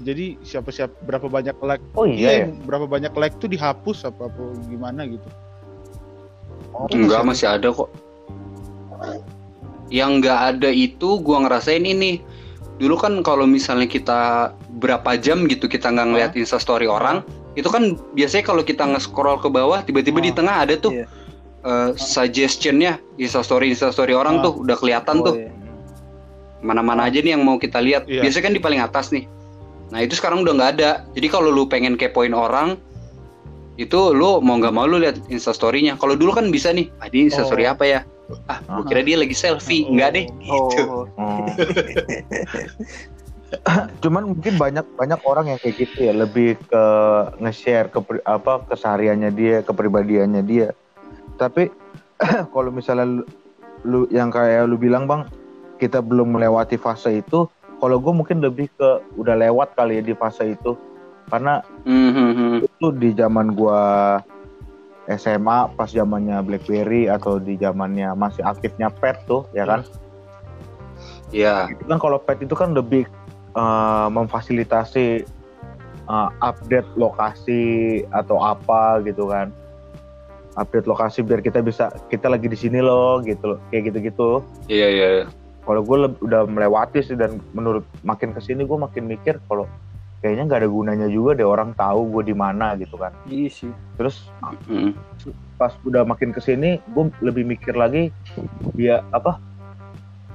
jadi 0.00 0.40
siapa 0.40 0.72
siapa 0.72 0.96
berapa 1.04 1.28
banyak 1.28 1.52
like 1.60 1.84
Oh 1.92 2.08
iya. 2.08 2.24
ya? 2.24 2.32
yang 2.48 2.56
berapa 2.64 2.88
banyak 2.88 3.12
like 3.12 3.36
tuh 3.36 3.46
dihapus 3.46 4.08
apa 4.08 4.32
apa 4.32 4.42
gimana 4.66 5.04
gitu 5.04 5.28
Oh, 6.72 6.88
Enggak 6.88 7.20
masih 7.28 7.52
ada 7.52 7.68
kok. 7.68 7.92
Yang 9.92 10.10
nggak 10.24 10.40
ada 10.56 10.70
itu 10.72 11.20
gua 11.20 11.44
ngerasain 11.44 11.84
ini. 11.84 12.24
Dulu 12.80 12.96
kan 12.96 13.20
kalau 13.20 13.44
misalnya 13.44 13.84
kita 13.84 14.20
berapa 14.80 15.20
jam 15.20 15.44
gitu 15.46 15.68
kita 15.68 15.92
nggak 15.92 16.08
ngeliat 16.08 16.32
instastory 16.32 16.88
orang, 16.88 17.20
itu 17.54 17.68
kan 17.68 17.92
biasanya 18.16 18.44
kalau 18.48 18.64
kita 18.64 18.88
nge-scroll 18.88 19.36
ke 19.36 19.52
bawah 19.52 19.84
tiba-tiba 19.84 20.24
di 20.24 20.32
Ah. 20.32 20.34
tengah 20.34 20.56
ada 20.64 20.74
tuh 20.80 20.96
Iya. 20.96 21.06
eh, 21.62 21.90
suggestionnya 21.94 22.96
instastory 23.20 23.68
instastory 23.68 24.16
orang 24.16 24.40
Ah. 24.40 24.48
tuh 24.48 24.64
udah 24.64 24.74
kelihatan 24.74 25.20
Oh, 25.20 25.24
tuh 25.28 25.34
iya. 25.36 25.52
mana-mana 26.64 27.04
aja 27.04 27.20
nih 27.20 27.36
yang 27.36 27.44
mau 27.44 27.60
kita 27.60 27.78
lihat. 27.78 28.08
Iya. 28.08 28.24
Biasanya 28.24 28.44
kan 28.48 28.54
di 28.56 28.62
paling 28.64 28.80
atas 28.80 29.12
nih. 29.12 29.28
Nah 29.90 29.98
itu 30.04 30.14
sekarang 30.14 30.46
udah 30.46 30.54
nggak 30.54 30.70
ada. 30.78 31.02
Jadi 31.16 31.26
kalau 31.32 31.50
lu 31.50 31.66
pengen 31.66 31.98
kepoin 31.98 32.36
orang 32.36 32.76
itu 33.80 34.12
lu 34.12 34.38
mau 34.44 34.60
nggak 34.60 34.74
mau 34.76 34.86
lu 34.86 35.00
lihat 35.00 35.16
instastorynya. 35.32 35.96
Kalau 35.96 36.14
dulu 36.14 36.36
kan 36.36 36.52
bisa 36.52 36.70
nih, 36.70 36.92
ah 37.00 37.08
dia 37.08 37.26
instastory 37.26 37.64
Oh. 37.66 37.74
apa 37.74 37.84
ya? 37.88 38.00
Ah, 38.48 38.62
gua 38.64 38.84
kira 38.86 39.02
dia 39.04 39.16
lagi 39.18 39.34
selfie. 39.34 39.84
Oh. 39.88 39.96
Enggak 39.96 40.10
deh. 40.14 40.26
Gitu. 40.28 41.08
Oh. 41.18 41.18
Cuman 44.00 44.32
mungkin 44.32 44.56
banyak 44.56 44.86
banyak 44.96 45.20
orang 45.28 45.52
yang 45.52 45.58
kayak 45.60 45.76
gitu 45.76 46.08
ya, 46.08 46.12
lebih 46.16 46.56
ke 46.72 46.84
nge-share 47.40 47.92
ke 47.92 48.00
apa 48.24 48.64
kesehariannya 48.68 49.30
dia, 49.32 49.60
kepribadiannya 49.60 50.42
dia. 50.44 50.68
Tapi 51.36 51.68
kalau 52.54 52.70
misalnya 52.72 53.04
lu, 53.04 53.22
lu 53.84 54.00
yang 54.08 54.32
kayak 54.32 54.68
lu 54.68 54.80
bilang 54.80 55.04
bang, 55.04 55.28
kita 55.76 56.00
belum 56.00 56.32
melewati 56.32 56.80
fase 56.80 57.20
itu. 57.20 57.44
Kalau 57.82 57.98
gue 57.98 58.14
mungkin 58.14 58.38
lebih 58.38 58.70
ke 58.78 58.90
udah 59.18 59.34
lewat 59.34 59.74
kali 59.74 59.98
ya 59.98 60.02
di 60.06 60.14
fase 60.14 60.54
itu, 60.54 60.78
karena 61.26 61.66
Mhm. 61.82 62.62
itu 62.62 62.86
di 62.94 63.10
zaman 63.10 63.58
gua 63.58 64.22
SMA 65.10 65.66
pas 65.74 65.90
zamannya 65.90 66.38
BlackBerry 66.46 67.10
atau 67.10 67.42
di 67.42 67.58
zamannya 67.58 68.14
masih 68.14 68.46
aktifnya 68.46 68.86
pet 68.86 69.18
tuh 69.26 69.42
ya 69.50 69.66
kan 69.66 69.82
Ya. 71.34 71.66
itu 71.66 71.82
kan 71.88 71.98
kalau 71.98 72.22
pet 72.22 72.38
itu 72.38 72.54
kan 72.54 72.70
lebih 72.70 73.08
eh, 73.52 74.08
memfasilitasi 74.14 75.26
eh, 76.06 76.28
update 76.38 76.86
lokasi 76.94 77.64
atau 78.14 78.38
apa 78.38 79.02
gitu 79.02 79.26
kan 79.26 79.50
update 80.54 80.86
lokasi 80.86 81.26
biar 81.26 81.42
kita 81.42 81.64
bisa 81.64 81.90
kita 82.06 82.30
lagi 82.30 82.46
di 82.46 82.54
sini 82.54 82.78
loh 82.78 83.18
gitu 83.26 83.56
loh 83.56 83.58
kayak 83.74 83.90
gitu-gitu 83.90 84.38
Iya 84.70 84.86
iya. 84.86 85.08
iya. 85.18 85.24
Kalau 85.62 85.80
gue 85.86 85.96
udah 86.22 86.46
melewati 86.50 87.02
sih 87.02 87.14
dan 87.14 87.38
menurut 87.54 87.86
makin 88.02 88.34
ke 88.34 88.40
sini 88.42 88.66
gue 88.66 88.78
makin 88.78 89.06
mikir 89.06 89.38
kalau 89.46 89.70
kayaknya 90.22 90.46
nggak 90.46 90.60
ada 90.62 90.70
gunanya 90.70 91.08
juga 91.10 91.34
deh 91.34 91.46
orang 91.46 91.74
tahu 91.74 92.06
gue 92.18 92.30
di 92.30 92.34
mana 92.34 92.78
gitu 92.78 92.94
kan 92.98 93.10
iya 93.26 93.50
sih. 93.50 93.70
terus 93.98 94.30
Mhm. 94.70 94.94
pas 95.58 95.74
udah 95.86 96.02
makin 96.02 96.34
ke 96.34 96.42
sini 96.42 96.78
gue 96.90 97.04
lebih 97.22 97.46
mikir 97.46 97.74
lagi 97.74 98.10
dia 98.74 99.02
apa 99.14 99.38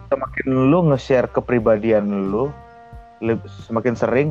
semakin 0.08 0.48
lu 0.72 0.92
nge-share 0.92 1.28
kepribadian 1.32 2.32
lu 2.32 2.48
semakin 3.68 3.96
sering 3.96 4.30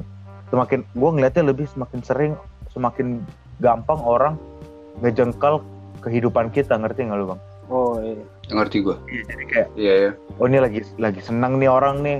semakin 0.49 0.87
gue 0.95 1.11
ngeliatnya 1.11 1.45
lebih 1.53 1.67
semakin 1.69 2.01
sering 2.01 2.33
semakin 2.73 3.21
gampang 3.61 4.01
orang 4.05 4.37
ngejengkal 5.01 5.61
kehidupan 6.01 6.53
kita 6.53 6.77
ngerti 6.77 7.09
nggak 7.09 7.19
lu 7.19 7.27
bang? 7.35 7.41
Oh 7.67 7.99
iya. 7.99 8.23
Ngerti 8.51 8.77
gua. 8.85 8.97
Jadi 9.11 9.45
kayak 9.51 9.69
Iya 9.75 9.93
iya. 9.99 10.11
oh 10.39 10.47
ini 10.47 10.59
lagi 10.63 10.81
lagi 11.01 11.21
senang 11.25 11.59
nih 11.59 11.71
orang 11.71 12.05
nih 12.05 12.19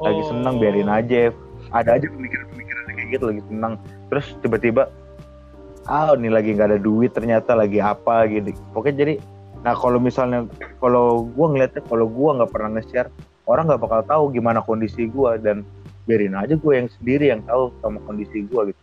lagi 0.00 0.22
senang 0.26 0.56
Oh. 0.56 0.60
biarin 0.64 0.88
aja 0.88 1.28
ada 1.70 1.90
aja 1.94 2.06
pemikiran-pemikiran 2.08 2.82
kayak 2.96 3.08
gitu 3.14 3.24
lagi 3.28 3.42
senang 3.46 3.72
terus 4.08 4.26
tiba-tiba 4.40 4.88
ah 5.86 6.16
ini 6.16 6.32
lagi 6.32 6.56
nggak 6.56 6.72
ada 6.72 6.80
duit 6.80 7.12
ternyata 7.12 7.52
lagi 7.52 7.78
apa 7.84 8.24
gitu 8.32 8.56
pokoknya 8.72 8.96
jadi 8.96 9.14
Nah 9.60 9.76
kalau 9.76 10.00
misalnya 10.00 10.48
kalau 10.80 11.28
gue 11.28 11.46
ngeliatnya 11.52 11.84
kalau 11.84 12.08
gue 12.08 12.30
nggak 12.40 12.50
pernah 12.50 12.80
nge-share 12.80 13.12
orang 13.44 13.68
nggak 13.68 13.82
bakal 13.84 14.00
tahu 14.08 14.22
gimana 14.32 14.64
kondisi 14.64 15.04
gue 15.04 15.30
dan 15.44 15.68
biarin 16.08 16.32
aja 16.32 16.56
gue 16.56 16.72
yang 16.72 16.88
sendiri 16.88 17.28
yang 17.28 17.44
tahu 17.44 17.68
sama 17.84 18.00
kondisi 18.08 18.48
gue 18.48 18.72
gitu. 18.72 18.80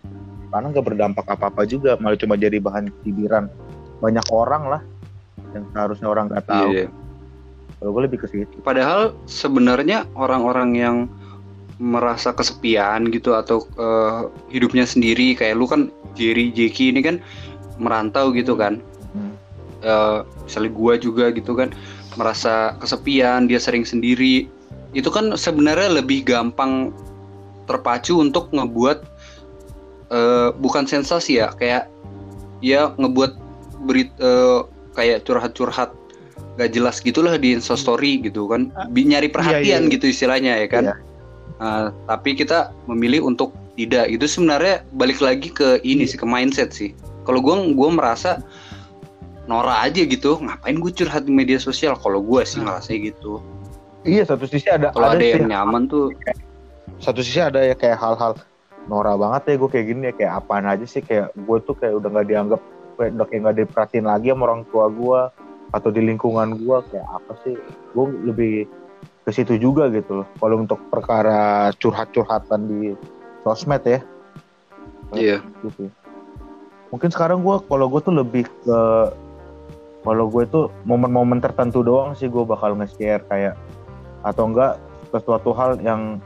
Karena 0.53 0.69
nggak 0.69 0.85
berdampak 0.85 1.25
apa-apa 1.25 1.65
juga 1.65 1.97
malah 1.97 2.15
cuma 2.15 2.37
jadi 2.37 2.61
bahan 2.61 2.93
cibiran 3.01 3.49
banyak 3.97 4.25
orang 4.29 4.63
lah 4.69 4.81
yang 5.57 5.65
seharusnya 5.73 6.07
orang 6.07 6.25
nggak 6.29 6.45
tahu. 6.45 6.69
Iya. 6.73 6.87
Kalau 7.77 7.91
gue 7.93 8.03
lebih 8.09 8.19
ke 8.25 8.27
situ. 8.29 8.55
Padahal 8.65 9.13
sebenarnya 9.29 10.09
orang-orang 10.17 10.69
yang 10.73 10.97
merasa 11.77 12.33
kesepian 12.33 13.13
gitu 13.13 13.37
atau 13.37 13.61
eh, 13.77 14.21
hidupnya 14.49 14.85
sendiri 14.85 15.37
kayak 15.37 15.55
lu 15.57 15.69
kan 15.69 15.93
Jerry, 16.17 16.49
Jeki 16.49 16.89
ini 16.89 17.01
kan 17.05 17.21
merantau 17.77 18.33
gitu 18.33 18.57
kan. 18.57 18.81
Hmm. 19.13 19.33
Eh, 19.85 20.19
misalnya 20.49 20.71
gua 20.73 20.93
juga 20.97 21.29
gitu 21.29 21.53
kan 21.53 21.69
merasa 22.17 22.73
kesepian, 22.81 23.45
dia 23.45 23.61
sering 23.61 23.85
sendiri. 23.85 24.49
Itu 24.97 25.13
kan 25.13 25.29
sebenarnya 25.37 26.01
lebih 26.01 26.25
gampang 26.25 26.89
terpacu 27.69 28.17
untuk 28.17 28.49
ngebuat 28.49 29.05
eh, 30.09 30.49
bukan 30.57 30.89
sensasi 30.89 31.45
ya, 31.45 31.53
kayak 31.53 31.85
ya 32.65 32.89
ngebuat 32.97 33.37
berit 33.85 34.09
eh, 34.17 34.65
kayak 34.97 35.23
curhat-curhat 35.29 35.93
gak 36.57 36.73
jelas 36.73 36.97
gitulah 37.05 37.37
di 37.37 37.53
instastory 37.53 38.17
gitu 38.25 38.49
kan. 38.49 38.73
Bi- 38.89 39.05
nyari 39.05 39.29
perhatian 39.29 39.87
iya. 39.87 39.93
gitu 39.93 40.09
istilahnya 40.09 40.57
ya 40.57 40.67
kan? 40.67 40.83
Iya. 40.89 40.95
Uh, 41.57 41.87
tapi 42.09 42.33
kita 42.33 42.73
memilih 42.89 43.25
untuk 43.29 43.53
tidak. 43.77 44.09
Itu 44.09 44.25
sebenarnya 44.25 44.81
balik 44.97 45.21
lagi 45.21 45.53
ke 45.53 45.77
ini 45.85 46.09
sih 46.09 46.17
ke 46.17 46.25
mindset 46.25 46.73
sih. 46.73 46.97
Kalau 47.29 47.41
gua 47.45 47.61
gua 47.77 47.89
merasa 47.93 48.41
Nora 49.47 49.79
aja 49.79 50.03
gitu 50.03 50.43
ngapain 50.43 50.75
gue 50.75 50.91
curhat 50.91 51.23
di 51.23 51.31
media 51.31 51.55
sosial? 51.55 51.95
Kalau 51.95 52.19
gua 52.19 52.43
sih 52.43 52.59
Nah. 52.59 52.75
ngerasa 52.75 52.99
gitu. 52.99 53.39
Iya 54.03 54.27
satu 54.27 54.43
sisi 54.43 54.67
ada 54.67 54.91
kalau 54.91 55.15
ada, 55.15 55.23
sih 55.23 55.39
yang 55.39 55.47
nyaman 55.47 55.87
tuh. 55.87 56.11
Satu 56.99 57.23
sisi 57.23 57.39
ada 57.39 57.63
ya 57.63 57.77
kayak 57.77 57.95
hal-hal 57.95 58.35
Nora 58.87 59.19
banget 59.19 59.51
ya 59.51 59.55
gue 59.59 59.69
kayak 59.71 59.85
gini 59.87 60.03
ya 60.09 60.13
kayak 60.15 60.33
apaan 60.43 60.65
aja 60.67 60.85
sih? 60.87 61.03
Kayak 61.03 61.35
gue 61.35 61.57
tuh 61.63 61.75
kayak 61.75 61.99
udah 61.99 62.09
nggak 62.11 62.27
dianggap 62.27 62.61
udah 62.97 63.25
kayak 63.29 63.41
nggak 63.45 63.57
diperhatiin 63.63 64.07
lagi 64.09 64.33
sama 64.33 64.49
orang 64.49 64.65
tua 64.73 64.89
gue 64.89 65.21
atau 65.71 65.89
di 65.93 66.01
lingkungan 66.01 66.57
gue 66.57 66.77
kayak 66.89 67.07
apa 67.07 67.33
sih? 67.45 67.55
Gue 67.93 68.05
lebih 68.25 68.53
ke 69.27 69.31
situ 69.35 69.59
juga 69.59 69.91
gitu 69.93 70.23
loh. 70.23 70.27
Kalau 70.41 70.55
untuk 70.63 70.79
perkara 70.89 71.69
curhat-curhatan 71.77 72.61
di 72.65 72.81
sosmed 73.45 73.83
ya. 73.85 73.99
Iya. 75.13 75.37
Gitu. 75.63 75.91
Mungkin 76.89 77.09
sekarang 77.11 77.43
gue 77.43 77.55
kalau 77.67 77.85
gue 77.91 78.01
tuh 78.01 78.15
lebih 78.15 78.47
ke 78.63 78.79
kalau 80.07 80.31
gue 80.31 80.47
tuh 80.47 80.71
momen-momen 80.87 81.43
tertentu 81.43 81.83
doang 81.83 82.15
sih 82.15 82.31
gue 82.31 82.47
bakal 82.47 82.79
nge-share 82.79 83.27
kayak 83.27 83.59
atau 84.23 84.47
enggak 84.47 84.79
sesuatu 85.11 85.51
hal 85.51 85.75
yang 85.83 86.23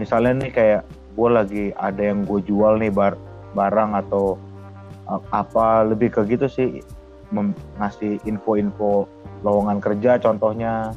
misalnya 0.00 0.48
nih 0.48 0.52
kayak 0.52 0.82
gue 1.12 1.28
lagi 1.28 1.64
ada 1.76 2.00
yang 2.00 2.24
gue 2.24 2.40
jual 2.48 2.80
nih 2.80 2.88
bar 2.88 3.20
barang 3.52 3.92
atau 4.06 4.40
apa 5.08 5.88
lebih 5.88 6.12
ke 6.12 6.20
gitu 6.28 6.46
sih 6.46 6.84
mem- 7.32 7.56
ngasih 7.80 8.20
info-info 8.28 9.08
lowongan 9.40 9.80
kerja 9.80 10.20
contohnya. 10.20 10.92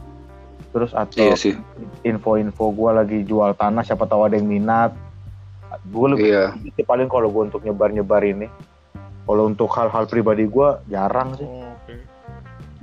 Terus 0.71 0.95
atau 0.95 1.19
iya 1.19 1.36
sih. 1.36 1.56
info-info 2.08 2.71
gue 2.71 2.91
lagi 2.95 3.19
jual 3.28 3.52
tanah 3.60 3.84
siapa 3.84 4.08
tahu 4.08 4.28
ada 4.32 4.39
yang 4.39 4.47
minat. 4.47 4.95
Gue 5.91 6.15
lebih 6.15 6.32
iya. 6.32 6.56
sih 6.76 6.84
paling 6.84 7.12
kalau 7.12 7.32
gue 7.32 7.52
untuk 7.52 7.63
nyebar-nyebar 7.63 8.24
ini. 8.24 8.47
Kalau 9.28 9.47
untuk 9.47 9.71
hal-hal 9.76 10.08
pribadi 10.08 10.47
gue 10.47 10.69
jarang 10.91 11.36
sih. 11.36 11.47
Oh, 11.47 11.76
Oke. 11.76 11.95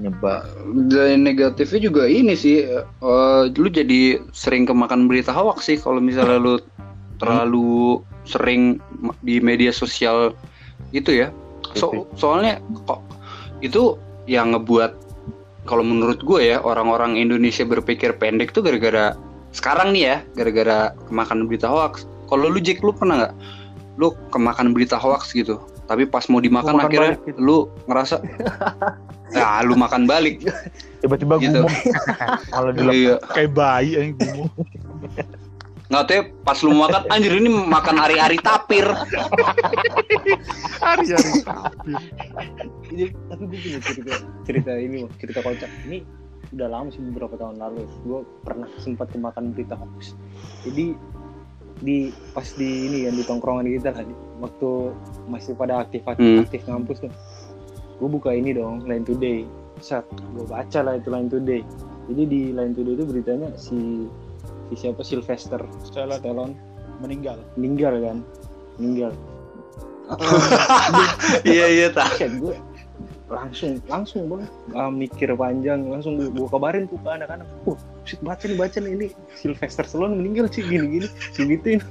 nyebar. 0.01 0.45
Dan 0.89 1.25
negatifnya 1.25 1.81
juga 1.81 2.05
ini 2.09 2.37
sih 2.37 2.65
eh, 2.69 3.43
lu 3.57 3.69
jadi 3.69 4.21
sering 4.37 4.69
kemakan 4.69 5.09
berita 5.09 5.33
hoax 5.33 5.69
sih 5.69 5.81
kalau 5.81 6.01
misalnya 6.01 6.39
lu 6.41 6.55
terlalu 7.19 7.99
sering 8.29 8.79
di 9.25 9.41
media 9.41 9.75
sosial 9.75 10.37
itu 10.93 11.25
ya. 11.25 11.29
So, 11.77 12.09
soalnya 12.17 12.65
kok 12.89 13.05
itu 13.61 14.01
yang 14.25 14.57
ngebuat 14.57 14.97
kalau 15.69 15.85
menurut 15.85 16.25
gue 16.25 16.49
ya 16.55 16.65
orang-orang 16.65 17.21
Indonesia 17.21 17.67
berpikir 17.67 18.17
pendek 18.17 18.57
tuh 18.57 18.65
gara-gara 18.65 19.13
sekarang 19.53 19.93
nih 19.93 20.03
ya 20.05 20.17
gara-gara 20.33 20.97
kemakan 21.09 21.45
berita 21.45 21.69
hoax. 21.69 22.09
Kalau 22.29 22.49
lu 22.49 22.61
Jack 22.61 22.81
lu 22.81 22.93
pernah 22.97 23.27
nggak? 23.27 23.35
Lu 24.01 24.17
kemakan 24.33 24.73
berita 24.73 24.97
hoax 24.97 25.37
gitu 25.37 25.61
tapi 25.89 26.05
pas 26.05 26.29
mau 26.29 26.39
dimakan 26.39 26.77
makan 26.77 26.85
akhirnya 26.85 27.17
balik 27.17 27.25
gitu. 27.33 27.41
lu 27.41 27.59
ngerasa 27.89 28.21
ya 29.33 29.49
lu 29.67 29.75
makan 29.75 30.05
balik. 30.05 30.45
Tiba-tiba 31.01 31.41
Gitu. 31.41 31.65
kalau 32.55 32.71
di 32.77 33.09
iya. 33.09 33.17
Kayak 33.33 33.51
bayi 33.57 33.91
yang. 33.97 34.11
nggak 35.89 36.05
tahu 36.05 36.15
ya, 36.15 36.23
pas 36.43 36.59
lu 36.61 36.73
makan 36.75 37.03
anjir 37.09 37.33
ini 37.33 37.49
makan 37.49 37.97
ari-ari 37.99 38.37
tapir. 38.39 38.85
Hari-hari 40.79 41.33
tapir. 41.49 41.97
Ini, 42.89 43.05
tapi 43.27 43.43
gue 43.45 43.59
punya 43.59 43.81
cerita 43.81 44.13
cerita 44.45 44.73
ini 44.75 44.97
cerita 45.17 45.41
kocak. 45.41 45.71
Ini 45.85 46.05
udah 46.51 46.69
lama 46.69 46.89
sih 46.89 47.01
beberapa 47.03 47.35
tahun 47.35 47.57
lalu. 47.57 47.85
Gue 48.03 48.21
pernah 48.43 48.69
sempat 48.77 49.09
kemakan 49.11 49.53
berita 49.53 49.75
hoax. 49.75 50.13
Jadi 50.65 50.93
di 51.79 52.11
pas 52.35 52.49
di 52.53 52.69
ini 52.85 53.07
kan 53.07 53.15
di 53.15 53.25
tongkrongan 53.25 53.65
kita 53.71 53.95
lah 53.95 54.03
di- 54.03 54.21
waktu 54.39 54.71
masih 55.27 55.55
pada 55.55 55.81
aktif 55.81 56.03
aktif, 56.05 56.27
Hmm. 56.27 56.43
aktif 56.43 56.61
ngampus 56.65 56.99
tuh. 57.01 57.13
Gue 57.97 58.09
buka 58.11 58.31
ini 58.31 58.53
dong 58.53 58.85
Line 58.85 59.03
Today. 59.03 59.49
Saat 59.79 60.05
gue 60.11 60.45
baca 60.45 60.79
lah 60.81 60.97
itu 60.97 61.09
Line 61.09 61.29
Today. 61.29 61.63
Jadi 62.09 62.23
di 62.25 62.41
Line 62.51 62.75
Today 62.75 62.93
itu 62.93 63.05
beritanya 63.05 63.49
si 63.55 64.05
si 64.71 64.75
siapa 64.77 65.03
Sylvester 65.05 65.61
Stallone. 65.85 66.55
Meninggal. 66.99 67.39
meninggal 67.55 67.95
kan? 68.03 68.19
Meninggal. 68.81 69.13
Iya 71.45 71.67
iya 71.69 71.89
tak. 71.93 72.17
Gue 72.41 72.57
langsung 73.29 73.77
langsung 73.93 74.25
bang 74.33 74.43
ah, 74.73 74.89
mikir 74.89 75.37
panjang 75.37 75.85
langsung 75.85 76.17
gue, 76.17 76.33
gue 76.33 76.49
kabarin 76.49 76.89
tuh 76.89 76.97
ke 76.97 77.09
anak-anak. 77.13 77.45
Wah 77.69 77.77
shit, 78.09 78.25
baca 78.25 78.41
nih 78.41 78.57
baca 78.57 78.79
nih 78.81 78.93
ini 78.97 79.07
Sylvester 79.37 79.85
Stallone 79.85 80.17
meninggal 80.17 80.49
sih 80.49 80.65
gini 80.65 80.97
gini 80.97 81.09
segituin. 81.37 81.85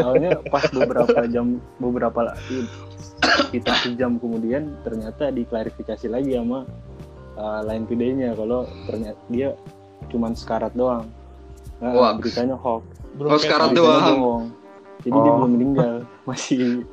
Awalnya 0.00 0.40
pas 0.48 0.64
beberapa 0.72 1.28
jam 1.28 1.60
beberapa 1.76 2.32
kita 3.52 3.72
sejam 3.84 4.16
kemudian 4.16 4.72
ternyata 4.88 5.28
diklarifikasi 5.28 6.08
lagi 6.08 6.32
sama 6.32 6.64
uh, 7.36 7.60
Line 7.68 7.84
Today-nya 7.84 8.32
kalau 8.36 8.64
ternyata 8.88 9.20
dia 9.28 9.52
cuman 10.14 10.38
sekarat 10.38 10.70
doang. 10.78 11.10
Nah, 11.82 11.90
Wah. 11.90 12.12
beritanya 12.14 12.54
hoax. 12.54 12.86
Oh, 13.18 13.34
sekarat 13.34 13.74
doang. 13.74 14.54
jadi 15.02 15.18
dia 15.18 15.30
Oh. 15.34 15.36
belum 15.42 15.50
meninggal. 15.58 15.94
Masih 16.30 16.86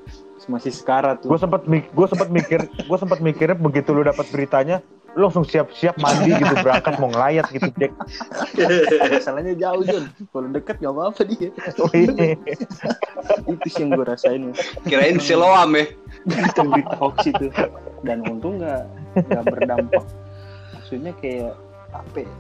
masih 0.50 0.74
sekarat 0.74 1.22
tuh. 1.22 1.30
Gue 1.30 1.40
sempat 1.40 1.64
gue 1.70 2.08
sempat 2.10 2.28
mikir 2.34 2.66
gue 2.66 2.98
sempat 2.98 3.22
mikirnya 3.22 3.56
begitu 3.56 3.94
lu 3.94 4.02
dapat 4.02 4.26
beritanya 4.34 4.82
lu 5.12 5.28
langsung 5.28 5.44
siap-siap 5.44 6.00
mandi 6.00 6.32
gitu 6.32 6.56
berangkat 6.64 6.96
mau 6.98 7.12
ngelayat 7.12 7.46
gitu 7.52 7.70
Jack. 7.78 7.94
Masalahnya 9.12 9.54
jauh 9.60 9.84
John 9.84 10.06
kalau 10.32 10.48
deket 10.50 10.80
gak 10.82 10.92
apa-apa 10.92 11.22
dia. 11.28 11.50
Oh, 11.78 11.92
iya. 11.94 12.36
itu 13.54 13.68
sih 13.70 13.84
yang 13.86 13.96
gue 13.96 14.06
rasain 14.08 14.56
kirain 14.88 15.20
siloam 15.20 15.76
ya? 15.76 15.86
Itu 16.26 16.64
berita 16.64 16.96
hoax 16.96 17.28
itu. 17.28 17.48
Dan 18.02 18.24
untung 18.26 18.64
nggak 18.64 18.82
nggak 19.30 19.44
berdampak. 19.46 20.04
Maksudnya 20.80 21.12
kayak 21.20 21.54
apa 21.92 22.18
ya 22.24 22.32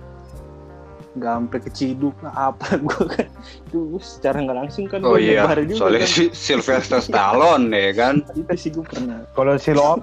nggak 1.11 1.33
sampai 1.35 1.59
keciduk 1.59 2.15
nggak 2.23 2.37
apa 2.37 2.67
gue 2.87 3.03
kan. 3.11 3.27
Itu 3.67 3.79
secara 3.99 4.37
nggak 4.43 4.57
langsung 4.63 4.85
kan 4.87 4.99
oh 5.03 5.19
iya 5.19 5.43
juga 5.67 5.87
soalnya 5.87 6.07
kan. 6.07 6.15
si 6.15 6.23
Sylvester 6.31 6.99
Stallone 7.03 7.67
ya 7.71 7.91
kan. 7.91 8.15
Itu 8.31 8.53
sih 8.55 8.69
gue 8.71 8.85
pernah. 8.85 9.27
Kalau 9.35 9.53
Siloam 9.59 9.99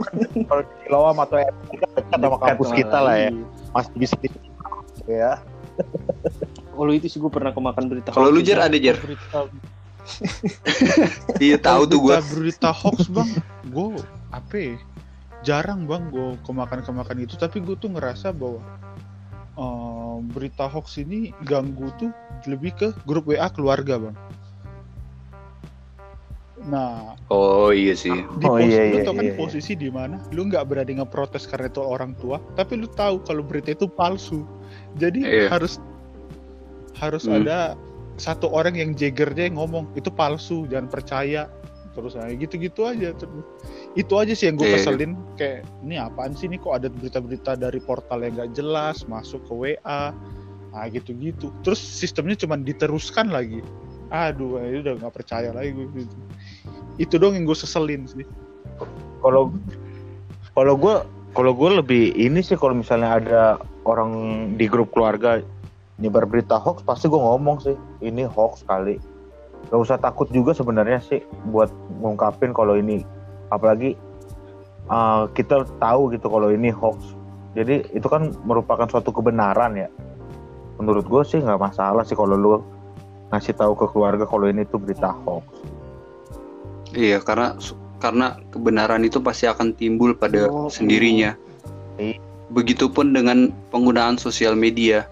kalau 0.48 0.62
Siloam 0.84 1.16
atau 1.16 1.36
RT 1.40 1.70
kan 1.80 1.90
dekat 1.96 2.18
sama 2.20 2.36
kampus 2.44 2.70
kita 2.76 2.98
lah 3.00 3.16
ya. 3.16 3.30
masih 3.72 3.94
bisa 3.96 4.14
di 4.20 4.28
ya. 5.08 5.40
Oh 6.76 6.86
lu 6.86 6.94
itu 6.94 7.10
sih 7.10 7.18
gue 7.18 7.30
pernah 7.32 7.50
kemakan 7.50 7.90
berita 7.90 8.14
kalau 8.14 8.30
lu 8.30 8.38
jar 8.38 8.62
ada 8.62 8.78
jar 8.78 8.98
iya 11.44 11.60
tahu 11.60 11.84
tuh 11.84 11.98
gue 12.00 12.16
berita, 12.16 12.32
berita 12.32 12.70
hoax 12.72 13.08
bang. 13.12 13.28
Gue 13.68 14.00
apa? 14.32 14.56
ya, 14.56 14.76
Jarang 15.44 15.86
bang 15.86 16.10
gue 16.10 16.34
kemakan 16.42 16.80
kemakan 16.82 17.16
itu. 17.22 17.34
Tapi 17.38 17.62
gue 17.62 17.76
tuh 17.78 17.92
ngerasa 17.92 18.34
bahwa 18.34 18.60
eh, 19.58 20.16
berita 20.30 20.64
hoax 20.64 20.96
ini 20.98 21.34
ganggu 21.42 21.90
tuh 21.98 22.14
lebih 22.46 22.72
ke 22.72 22.88
grup 23.02 23.26
WA 23.26 23.50
keluarga 23.50 23.98
bang. 23.98 24.16
Nah, 26.58 27.14
oh 27.30 27.70
iya 27.70 27.94
sih 27.94 28.10
di 28.10 28.44
Oh, 28.44 28.58
pos- 28.58 28.66
iya, 28.66 28.90
lu 28.90 28.98
iya, 28.98 29.06
tau 29.06 29.14
kan 29.14 29.24
iya, 29.24 29.32
iya. 29.32 29.38
posisi 29.38 29.72
di 29.72 29.88
mana 29.88 30.18
lu 30.34 30.50
nggak 30.50 30.66
berani 30.66 30.98
ngeprotes 30.98 31.46
karena 31.46 31.70
itu 31.70 31.78
orang 31.78 32.18
tua 32.18 32.42
tapi 32.58 32.74
lu 32.74 32.90
tahu 32.90 33.22
kalau 33.22 33.46
berita 33.46 33.72
itu 33.72 33.86
palsu 33.86 34.42
jadi 34.98 35.22
Iya. 35.22 35.46
harus 35.54 35.78
harus 36.98 37.24
Hmm. 37.24 37.40
ada 37.40 37.78
satu 38.18 38.50
orang 38.50 38.74
yang 38.74 38.90
jagger 38.92 39.30
dia 39.30 39.46
yang 39.46 39.54
ngomong 39.56 39.86
itu 39.94 40.10
palsu 40.10 40.66
jangan 40.66 40.90
percaya 40.90 41.46
terus 41.94 42.18
kayak 42.18 42.36
gitu-gitu 42.42 42.84
aja 42.84 43.14
terus 43.14 43.46
itu 43.96 44.12
aja 44.20 44.32
sih 44.36 44.52
yang 44.52 44.56
gue 44.60 44.68
Iya. 44.68 44.76
keselin 44.84 45.12
kayak 45.40 45.64
ini 45.84 45.96
apaan 45.96 46.36
sih 46.36 46.50
ini 46.50 46.60
kok 46.60 46.76
ada 46.76 46.92
berita-berita 46.92 47.56
dari 47.56 47.80
portal 47.80 48.20
yang 48.24 48.36
gak 48.36 48.52
jelas 48.52 49.08
masuk 49.08 49.40
ke 49.48 49.54
WA 49.54 50.12
nah 50.68 50.84
gitu-gitu 50.92 51.48
terus 51.64 51.80
sistemnya 51.80 52.36
cuma 52.36 52.60
diteruskan 52.60 53.32
lagi 53.32 53.64
aduh 54.12 54.60
ini 54.60 54.84
udah 54.84 55.00
nggak 55.00 55.14
percaya 55.16 55.52
lagi 55.52 55.72
gue 55.72 55.88
gitu. 55.96 56.16
itu 57.00 57.14
dong 57.16 57.36
yang 57.36 57.48
gue 57.48 57.56
seselin 57.56 58.04
sih 58.04 58.24
Kalau 59.24 59.50
kalau 60.54 60.74
gue 60.78 60.94
kalau 61.34 61.52
gue 61.56 61.70
lebih 61.82 62.14
ini 62.14 62.40
sih 62.44 62.54
kalau 62.54 62.78
misalnya 62.78 63.18
ada 63.18 63.42
orang 63.88 64.10
di 64.54 64.70
grup 64.70 64.92
keluarga 64.94 65.42
nyebar 65.98 66.24
berita 66.30 66.60
hoax 66.60 66.86
pasti 66.86 67.10
gue 67.10 67.18
ngomong 67.18 67.58
sih 67.58 67.74
ini 67.98 68.22
hoax 68.22 68.62
kali. 68.62 69.02
Gak 69.68 69.80
usah 69.82 69.98
takut 69.98 70.30
juga 70.30 70.54
sebenarnya 70.54 71.02
sih 71.02 71.20
buat 71.50 71.68
ngungkapin 71.98 72.54
kalau 72.54 72.78
ini 72.78 73.02
apalagi 73.48 73.96
uh, 74.88 75.28
kita 75.32 75.64
tahu 75.78 76.12
gitu 76.16 76.26
kalau 76.28 76.48
ini 76.52 76.72
hoax. 76.72 77.14
Jadi 77.56 77.88
itu 77.96 78.06
kan 78.06 78.32
merupakan 78.44 78.86
suatu 78.86 79.10
kebenaran 79.10 79.74
ya. 79.74 79.88
Menurut 80.78 81.08
gue 81.08 81.22
sih 81.26 81.42
nggak 81.42 81.58
masalah 81.58 82.06
sih 82.06 82.14
kalau 82.14 82.38
lu 82.38 82.50
ngasih 83.34 83.56
tahu 83.56 83.74
ke 83.76 83.86
keluarga 83.92 84.24
kalau 84.24 84.46
ini 84.48 84.64
tuh 84.68 84.78
berita 84.80 85.10
hoax. 85.24 85.44
Iya, 86.96 87.20
karena 87.20 87.58
karena 87.98 88.38
kebenaran 88.54 89.02
itu 89.04 89.18
pasti 89.20 89.44
akan 89.50 89.74
timbul 89.74 90.14
pada 90.14 90.48
Oh, 90.48 90.70
sendirinya. 90.70 91.34
iya. 91.98 92.16
Begitupun 92.48 93.12
dengan 93.12 93.52
penggunaan 93.68 94.16
sosial 94.16 94.56
media. 94.56 95.04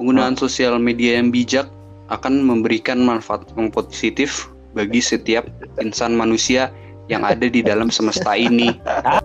Penggunaan 0.00 0.38
sosial 0.38 0.80
media 0.80 1.20
yang 1.20 1.28
bijak 1.28 1.68
akan 2.08 2.40
memberikan 2.40 3.04
manfaat 3.04 3.44
yang 3.58 3.68
positif 3.68 4.48
bagi 4.72 4.98
setiap 4.98 5.46
insan 5.78 6.16
manusia 6.16 6.72
yang 7.08 7.22
ada 7.24 7.46
di 7.48 7.60
dalam 7.60 7.88
semesta 7.92 8.36
ini. 8.36 8.72